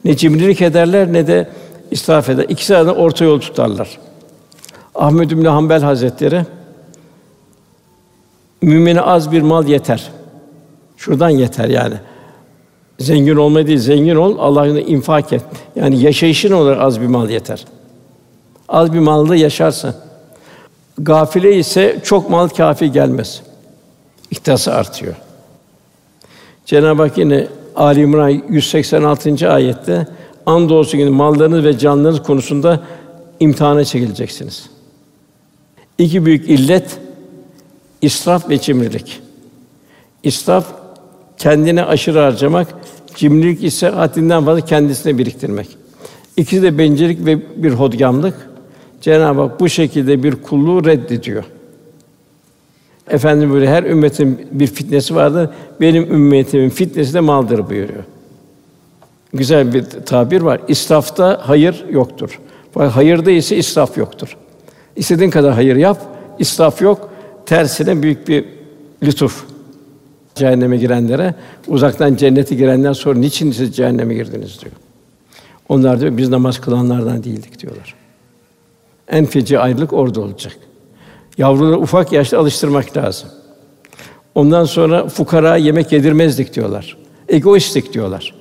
[0.06, 1.50] Ne cimrilik ederler ne de
[1.92, 2.46] israf eder.
[2.50, 4.00] İkisi arasında orta yol tutarlar.
[4.96, 6.46] Ahmed bin Hanbel Hazretleri
[8.62, 10.12] mümine az bir mal yeter.
[11.04, 11.96] Şuradan yeter yani.
[13.00, 15.42] Zengin olma değil, zengin ol, Allah'ını infak et.
[15.76, 17.66] Yani yaşayışın olarak az bir mal yeter.
[18.70, 19.96] Az bir malda yaşarsın.
[20.98, 23.42] Gafile ise çok mal kafi gelmez.
[24.32, 25.16] İhtiyası artıyor.
[26.66, 29.52] Cenab-ı Hak yine Ali İmran 186.
[29.52, 30.08] ayette
[30.46, 32.84] andolsun ki mallarınız ve canlarınız konusunda
[33.40, 34.70] imtihana çekileceksiniz.
[35.98, 37.00] İki büyük illet
[38.02, 39.20] israf ve cimrilik.
[40.24, 40.83] İsraf
[41.38, 42.68] kendine aşırı harcamak,
[43.16, 45.78] cimrilik ise haddinden fazla kendisine biriktirmek.
[46.38, 48.50] İkisi de bencillik ve bir hodgamlık.
[49.02, 51.44] Cenab-ı Hak bu şekilde bir kulluğu reddediyor.
[53.08, 55.50] Efendim böyle her ümmetin bir fitnesi vardır.
[55.82, 58.04] Benim ümmetimin fitnesi de maldır buyuruyor.
[59.34, 60.62] Güzel bir tabir var.
[60.68, 62.40] İsrafta hayır yoktur.
[62.76, 64.38] Hayırda ise israf yoktur.
[64.96, 66.02] İstediğin kadar hayır yap,
[66.40, 67.10] israf yok.
[67.46, 68.46] Tersine büyük bir
[69.04, 69.46] lütuf.
[70.36, 71.36] Cehenneme girenlere,
[71.68, 74.74] uzaktan cennete girenler sonra niçin siz cehenneme girdiniz diyor.
[75.70, 77.96] Onlar diyor biz namaz kılanlardan değildik diyorlar.
[79.08, 80.54] En feci ayrılık orada olacak.
[81.38, 83.30] Yavruları ufak yaşta alıştırmak lazım.
[84.36, 86.98] Ondan sonra fukara yemek yedirmezdik diyorlar.
[87.30, 88.34] Egoistik diyorlar.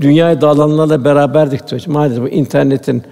[0.00, 1.82] Dünyaya dağılanlarla beraberdik diyor.
[1.86, 3.02] Maalesef bu internetin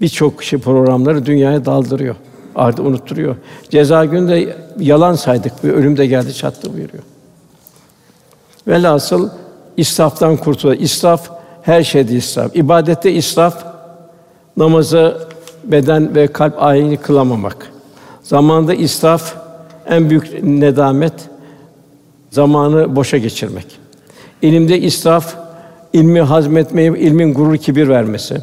[0.00, 2.16] birçok şey programları dünyaya daldırıyor.
[2.54, 3.36] Artık unutturuyor.
[3.70, 5.64] Ceza günde yalan saydık.
[5.64, 7.02] Bir ölüm de geldi çattı buyuruyor.
[8.68, 9.28] Velhasıl
[9.76, 10.74] israftan kurtul.
[10.74, 11.30] İsraf
[11.62, 12.56] her şeyde israf.
[12.56, 13.64] İbadette israf
[14.56, 15.28] namazı
[15.64, 17.72] beden ve kalp ayini kılamamak.
[18.22, 19.34] Zamanında israf
[19.86, 21.14] en büyük nedamet
[22.30, 23.66] zamanı boşa geçirmek.
[24.42, 25.36] İlimde israf
[25.92, 28.36] ilmi hazmetmeye ilmin gurur kibir vermesi.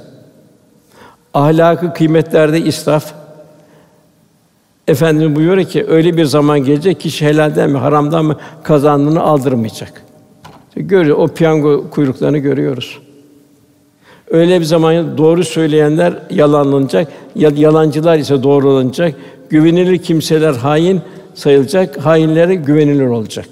[1.34, 3.14] Ahlakı kıymetlerde israf
[4.88, 10.03] Efendimiz buyuruyor ki öyle bir zaman gelecek ki helalden mi haramdan mı kazandığını aldırmayacak.
[10.75, 12.99] Görüyor o piyango kuyruklarını görüyoruz.
[14.29, 19.15] Öyle bir zaman doğru söyleyenler yalanlanacak, yalancılar ise doğrulanacak.
[19.49, 21.01] Güvenilir kimseler hain
[21.34, 23.45] sayılacak, hainlere güvenilir olacak.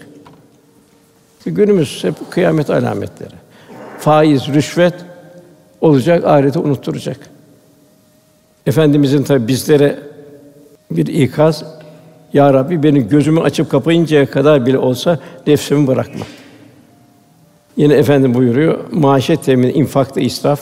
[1.45, 3.33] Günümüz hep kıyamet alametleri.
[3.99, 4.93] Faiz, rüşvet
[5.81, 7.17] olacak, ahireti unutturacak.
[8.65, 9.99] Efendimizin tabi bizlere
[10.91, 11.63] bir ikaz,
[12.33, 16.25] Ya Rabbi beni gözümü açıp kapayıncaya kadar bile olsa nefsimi bırakma.
[17.77, 20.61] Yine efendim buyuruyor, maaşet temin, infakta israf,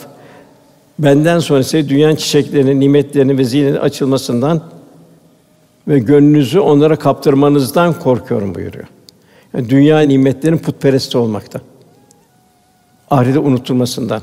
[1.00, 4.62] benden sonra size dünyanın çiçeklerinin, nimetlerinin ve zinetinin açılmasından
[5.88, 8.88] ve gönlünüzü onlara kaptırmanızdan korkuyorum buyuruyor.
[9.54, 11.62] Yani dünya nimetlerinin putperesti olmaktan.
[13.10, 14.22] Ahirete unutulmasından.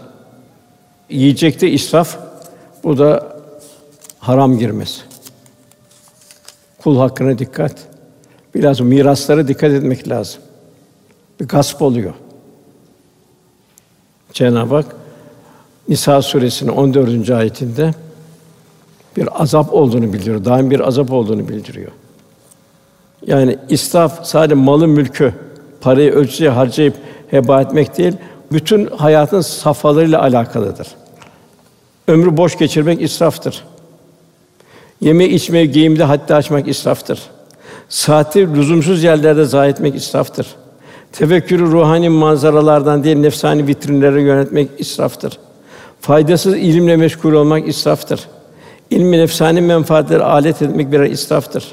[1.10, 2.18] Yiyecekte israf,
[2.84, 3.36] bu da
[4.18, 5.13] haram girmesi.
[6.84, 7.76] Kul hakkına dikkat.
[8.54, 10.42] Biraz miraslara dikkat etmek lazım.
[11.40, 12.14] Bir gasp oluyor.
[14.32, 14.96] Cenab-ı Hak
[15.88, 17.30] Nisa suresinin 14.
[17.30, 17.94] ayetinde
[19.16, 20.44] bir azap olduğunu bildiriyor.
[20.44, 21.90] Daim bir azap olduğunu bildiriyor.
[23.26, 25.34] Yani israf sadece malı mülkü,
[25.80, 26.94] parayı ölçüye harcayıp
[27.30, 28.16] heba etmek değil,
[28.52, 30.88] bütün hayatın safhalarıyla alakalıdır.
[32.08, 33.64] Ömrü boş geçirmek israftır.
[35.00, 37.22] Yeme içme, giyimde haddi açmak israftır.
[37.88, 40.46] Saati lüzumsuz yerlerde zayi etmek israftır.
[41.12, 45.38] Tefekkürü ruhani manzaralardan değil nefsani vitrinlere yönetmek israftır.
[46.00, 48.20] Faydasız ilimle meşgul olmak israftır.
[48.90, 51.64] İlmi nefsani menfaatleri alet etmek birer israftır.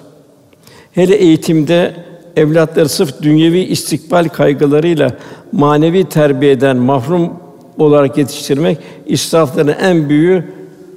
[0.91, 1.95] Hele eğitimde
[2.35, 5.11] evlatları sırf dünyevi istikbal kaygılarıyla
[5.51, 7.33] manevi terbiyeden mahrum
[7.77, 10.45] olarak yetiştirmek israfların en büyüğü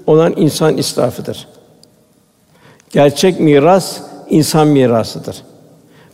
[0.07, 1.49] olan insan israfıdır.
[2.95, 5.37] Gerçek miras insan mirasıdır.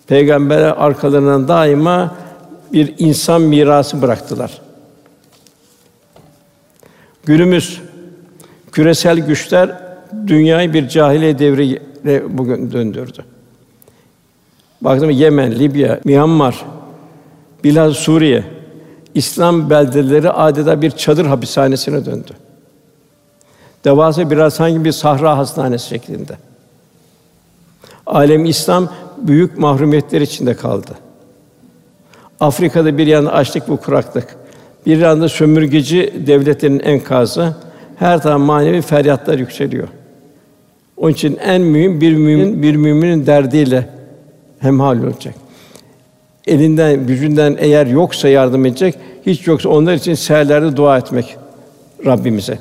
[0.07, 2.15] Peygamberler arkalarından daima
[2.73, 4.61] bir insan mirası bıraktılar.
[7.25, 7.81] Günümüz
[8.73, 9.71] küresel güçler
[10.27, 13.25] dünyayı bir cahiliye devrine bugün döndürdü.
[14.81, 16.65] Baktım Yemen, Libya, Myanmar,
[17.65, 18.45] bilhassa Suriye,
[19.15, 22.33] İslam beldeleri adeta bir çadır hapishanesine döndü.
[23.85, 26.50] Devasa biraz sanki bir sahra hastanesi şeklinde.
[28.11, 28.89] Alem İslam
[29.19, 30.91] büyük mahrumiyetler içinde kaldı.
[32.41, 34.37] Afrika'da bir yanda açlık ve kuraklık,
[34.87, 37.57] bir yanda sömürgeci devletlerin enkazı,
[37.97, 39.89] her taraf manevi feryatlar yükseliyor.
[40.97, 43.89] Onun için en mühim bir mümin bir müminin derdiyle
[44.59, 45.35] hemhal olacak.
[46.47, 48.95] Elinden, gücünden eğer yoksa yardım edecek,
[49.27, 51.37] hiç yoksa onlar için seherlerde dua etmek
[52.07, 52.59] Rabbimize.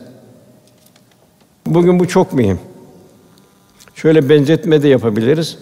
[1.66, 2.60] Bugün bu çok mühim.
[4.02, 5.58] Şöyle benzetme de yapabiliriz.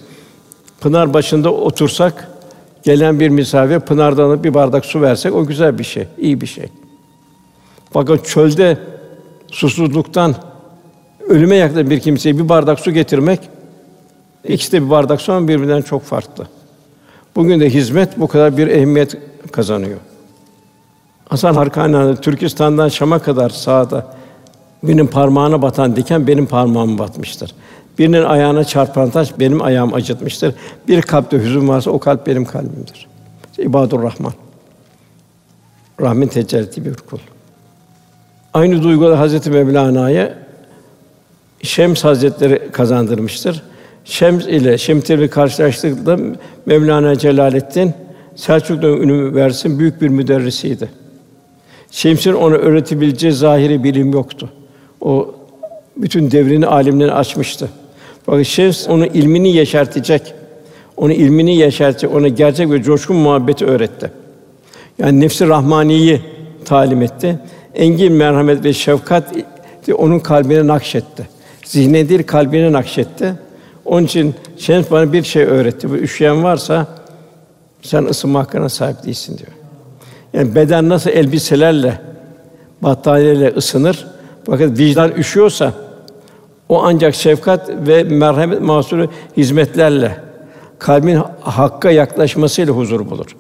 [0.82, 2.32] Pınar başında otursak,
[2.84, 6.66] gelen bir misafir pınardan bir bardak su versek o güzel bir şey, iyi bir şey.
[7.92, 8.78] Fakat çölde
[9.52, 10.36] susuzluktan
[11.30, 13.40] ölüme yaklaşan bir kimseye bir bardak su getirmek
[14.44, 16.48] ikisi de bir bardak su ama birbirinden çok farklı.
[17.36, 19.18] Bugün de hizmet bu kadar bir ehemmiyet
[19.52, 19.98] kazanıyor.
[21.30, 24.18] Hasan Harkani Türkistan'dan Şam'a kadar sağda
[24.84, 27.54] birinin parmağına batan diken benim parmağıma batmıştır.
[28.00, 30.56] Birinin ayağına çarpan taş benim ayağım acıtmıştır.
[30.88, 33.08] Bir kalpte hüzün varsa o kalp benim kalbimdir.
[33.58, 34.34] İbadur Rahman.
[36.02, 37.20] Rahmin tecelli bir kul.
[38.54, 40.38] Aynı duyguları Hazreti Mevlana'ya
[41.62, 43.64] Şems Hazretleri kazandırmıştır.
[44.06, 46.18] Şems ile Şemtir'i karşılaştığında
[46.66, 47.94] Mevlana Celaleddin
[48.36, 50.90] Selçuklu Üniversitesi'nin büyük bir müderrisiydi.
[51.92, 54.50] Şems'in ona öğretebileceği zahiri bilim yoktu.
[55.02, 55.36] O
[55.98, 57.70] bütün devrini alimlerine açmıştı.
[58.30, 60.34] Fakat Şems onu ilmini yeşertecek,
[60.98, 64.12] onu ilmini yeşertecek, ona gerçek ve coşkun muhabbeti öğretti.
[65.00, 66.22] Yani nefsi rahmaniyi
[66.66, 67.40] talim etti.
[67.76, 69.34] Engin merhamet ve şefkat
[69.94, 71.28] onun kalbine nakşetti.
[71.66, 73.34] Zihne değil kalbine nakşetti.
[73.86, 75.90] Onun için Şems bana bir şey öğretti.
[75.90, 76.88] Bu üşüyen varsa
[77.82, 79.52] sen ısınma hakkına sahip değilsin diyor.
[80.34, 82.02] Yani beden nasıl elbiselerle,
[82.82, 84.08] battaniyeyle ısınır,
[84.46, 85.87] fakat vicdan üşüyorsa
[86.70, 90.18] o ancak şefkat ve merhamet mahsulü hizmetlerle
[90.80, 93.36] kalbin hakka yaklaşmasıyla huzur bulur.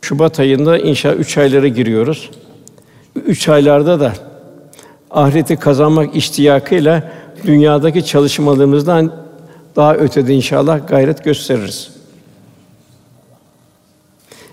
[0.00, 2.30] Şubat ayında inşa üç aylara giriyoruz.
[3.26, 4.12] Üç aylarda da
[5.10, 7.10] ahireti kazanmak iştiyakıyla
[7.46, 9.12] dünyadaki çalışmalarımızdan
[9.76, 11.90] daha ötede inşallah gayret gösteririz.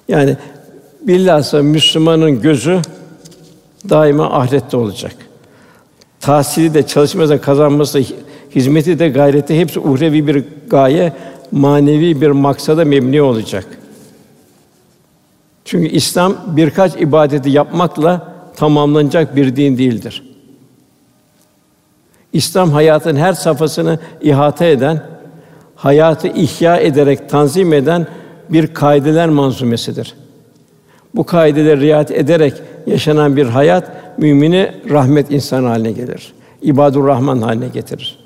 [0.08, 0.38] Yani
[1.02, 2.80] bilhassa Müslümanın gözü
[3.90, 5.27] daima ahirette olacak.
[6.22, 8.04] Tahsili de çalışması da kazanması da
[8.56, 11.14] hizmeti de gayreti hepsi uhrevi bir gaye,
[11.52, 13.66] manevi bir maksada mebni olacak.
[15.66, 20.24] Çünkü İslam birkaç ibadeti yapmakla tamamlanacak bir din değildir.
[22.34, 25.04] İslam hayatın her safhasını ihata eden,
[25.76, 28.08] hayatı ihya ederek tanzim eden
[28.50, 30.14] bir kaideler manzumesidir.
[31.16, 32.54] Bu kaideleri riayet ederek
[32.88, 36.34] yaşanan bir hayat mümini rahmet insan haline gelir.
[36.62, 38.20] İbadur Rahman haline getirir.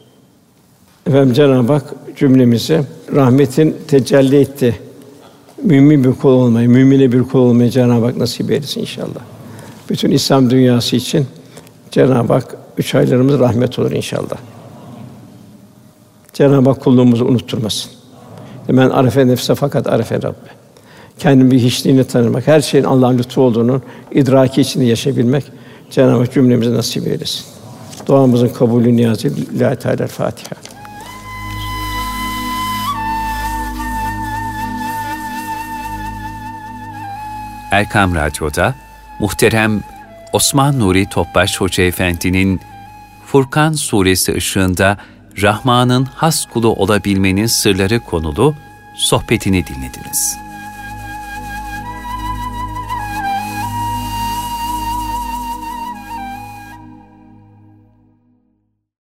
[1.07, 1.83] Efendim Cenab-ı Hak
[2.15, 2.81] cümlemizi
[3.15, 4.75] rahmetin tecelli etti.
[5.63, 9.21] Mümin bir kul olmayı, mümine bir kul olmayı Cenab-ı Hak nasip eylesin inşallah.
[9.89, 11.25] Bütün İslam dünyası için
[11.91, 14.37] Cenab-ı Hak üç aylarımız rahmet olur inşallah.
[16.33, 17.91] Cenab-ı Hak kulluğumuzu unutturmasın.
[18.69, 20.49] Ben arefe nefse fakat arefe Rabbi.
[21.19, 23.81] Kendimi bir hiçliğini tanımak, her şeyin Allah'ın lütfu olduğunu
[24.11, 25.43] idraki içinde yaşayabilmek
[25.91, 27.45] Cenab-ı Hak cümlemize nasip eylesin.
[28.07, 30.55] Duamızın kabulü niyazı Lillahi Teala Fatiha.
[37.71, 38.75] Erkam Radyo'da
[39.19, 39.83] muhterem
[40.33, 42.61] Osman Nuri Topbaş Hoca Efendi'nin
[43.25, 44.97] Furkan suresi ışığında
[45.41, 48.55] Rahman'ın has kulu olabilmenin sırları konulu
[48.97, 50.37] sohbetini dinlediniz.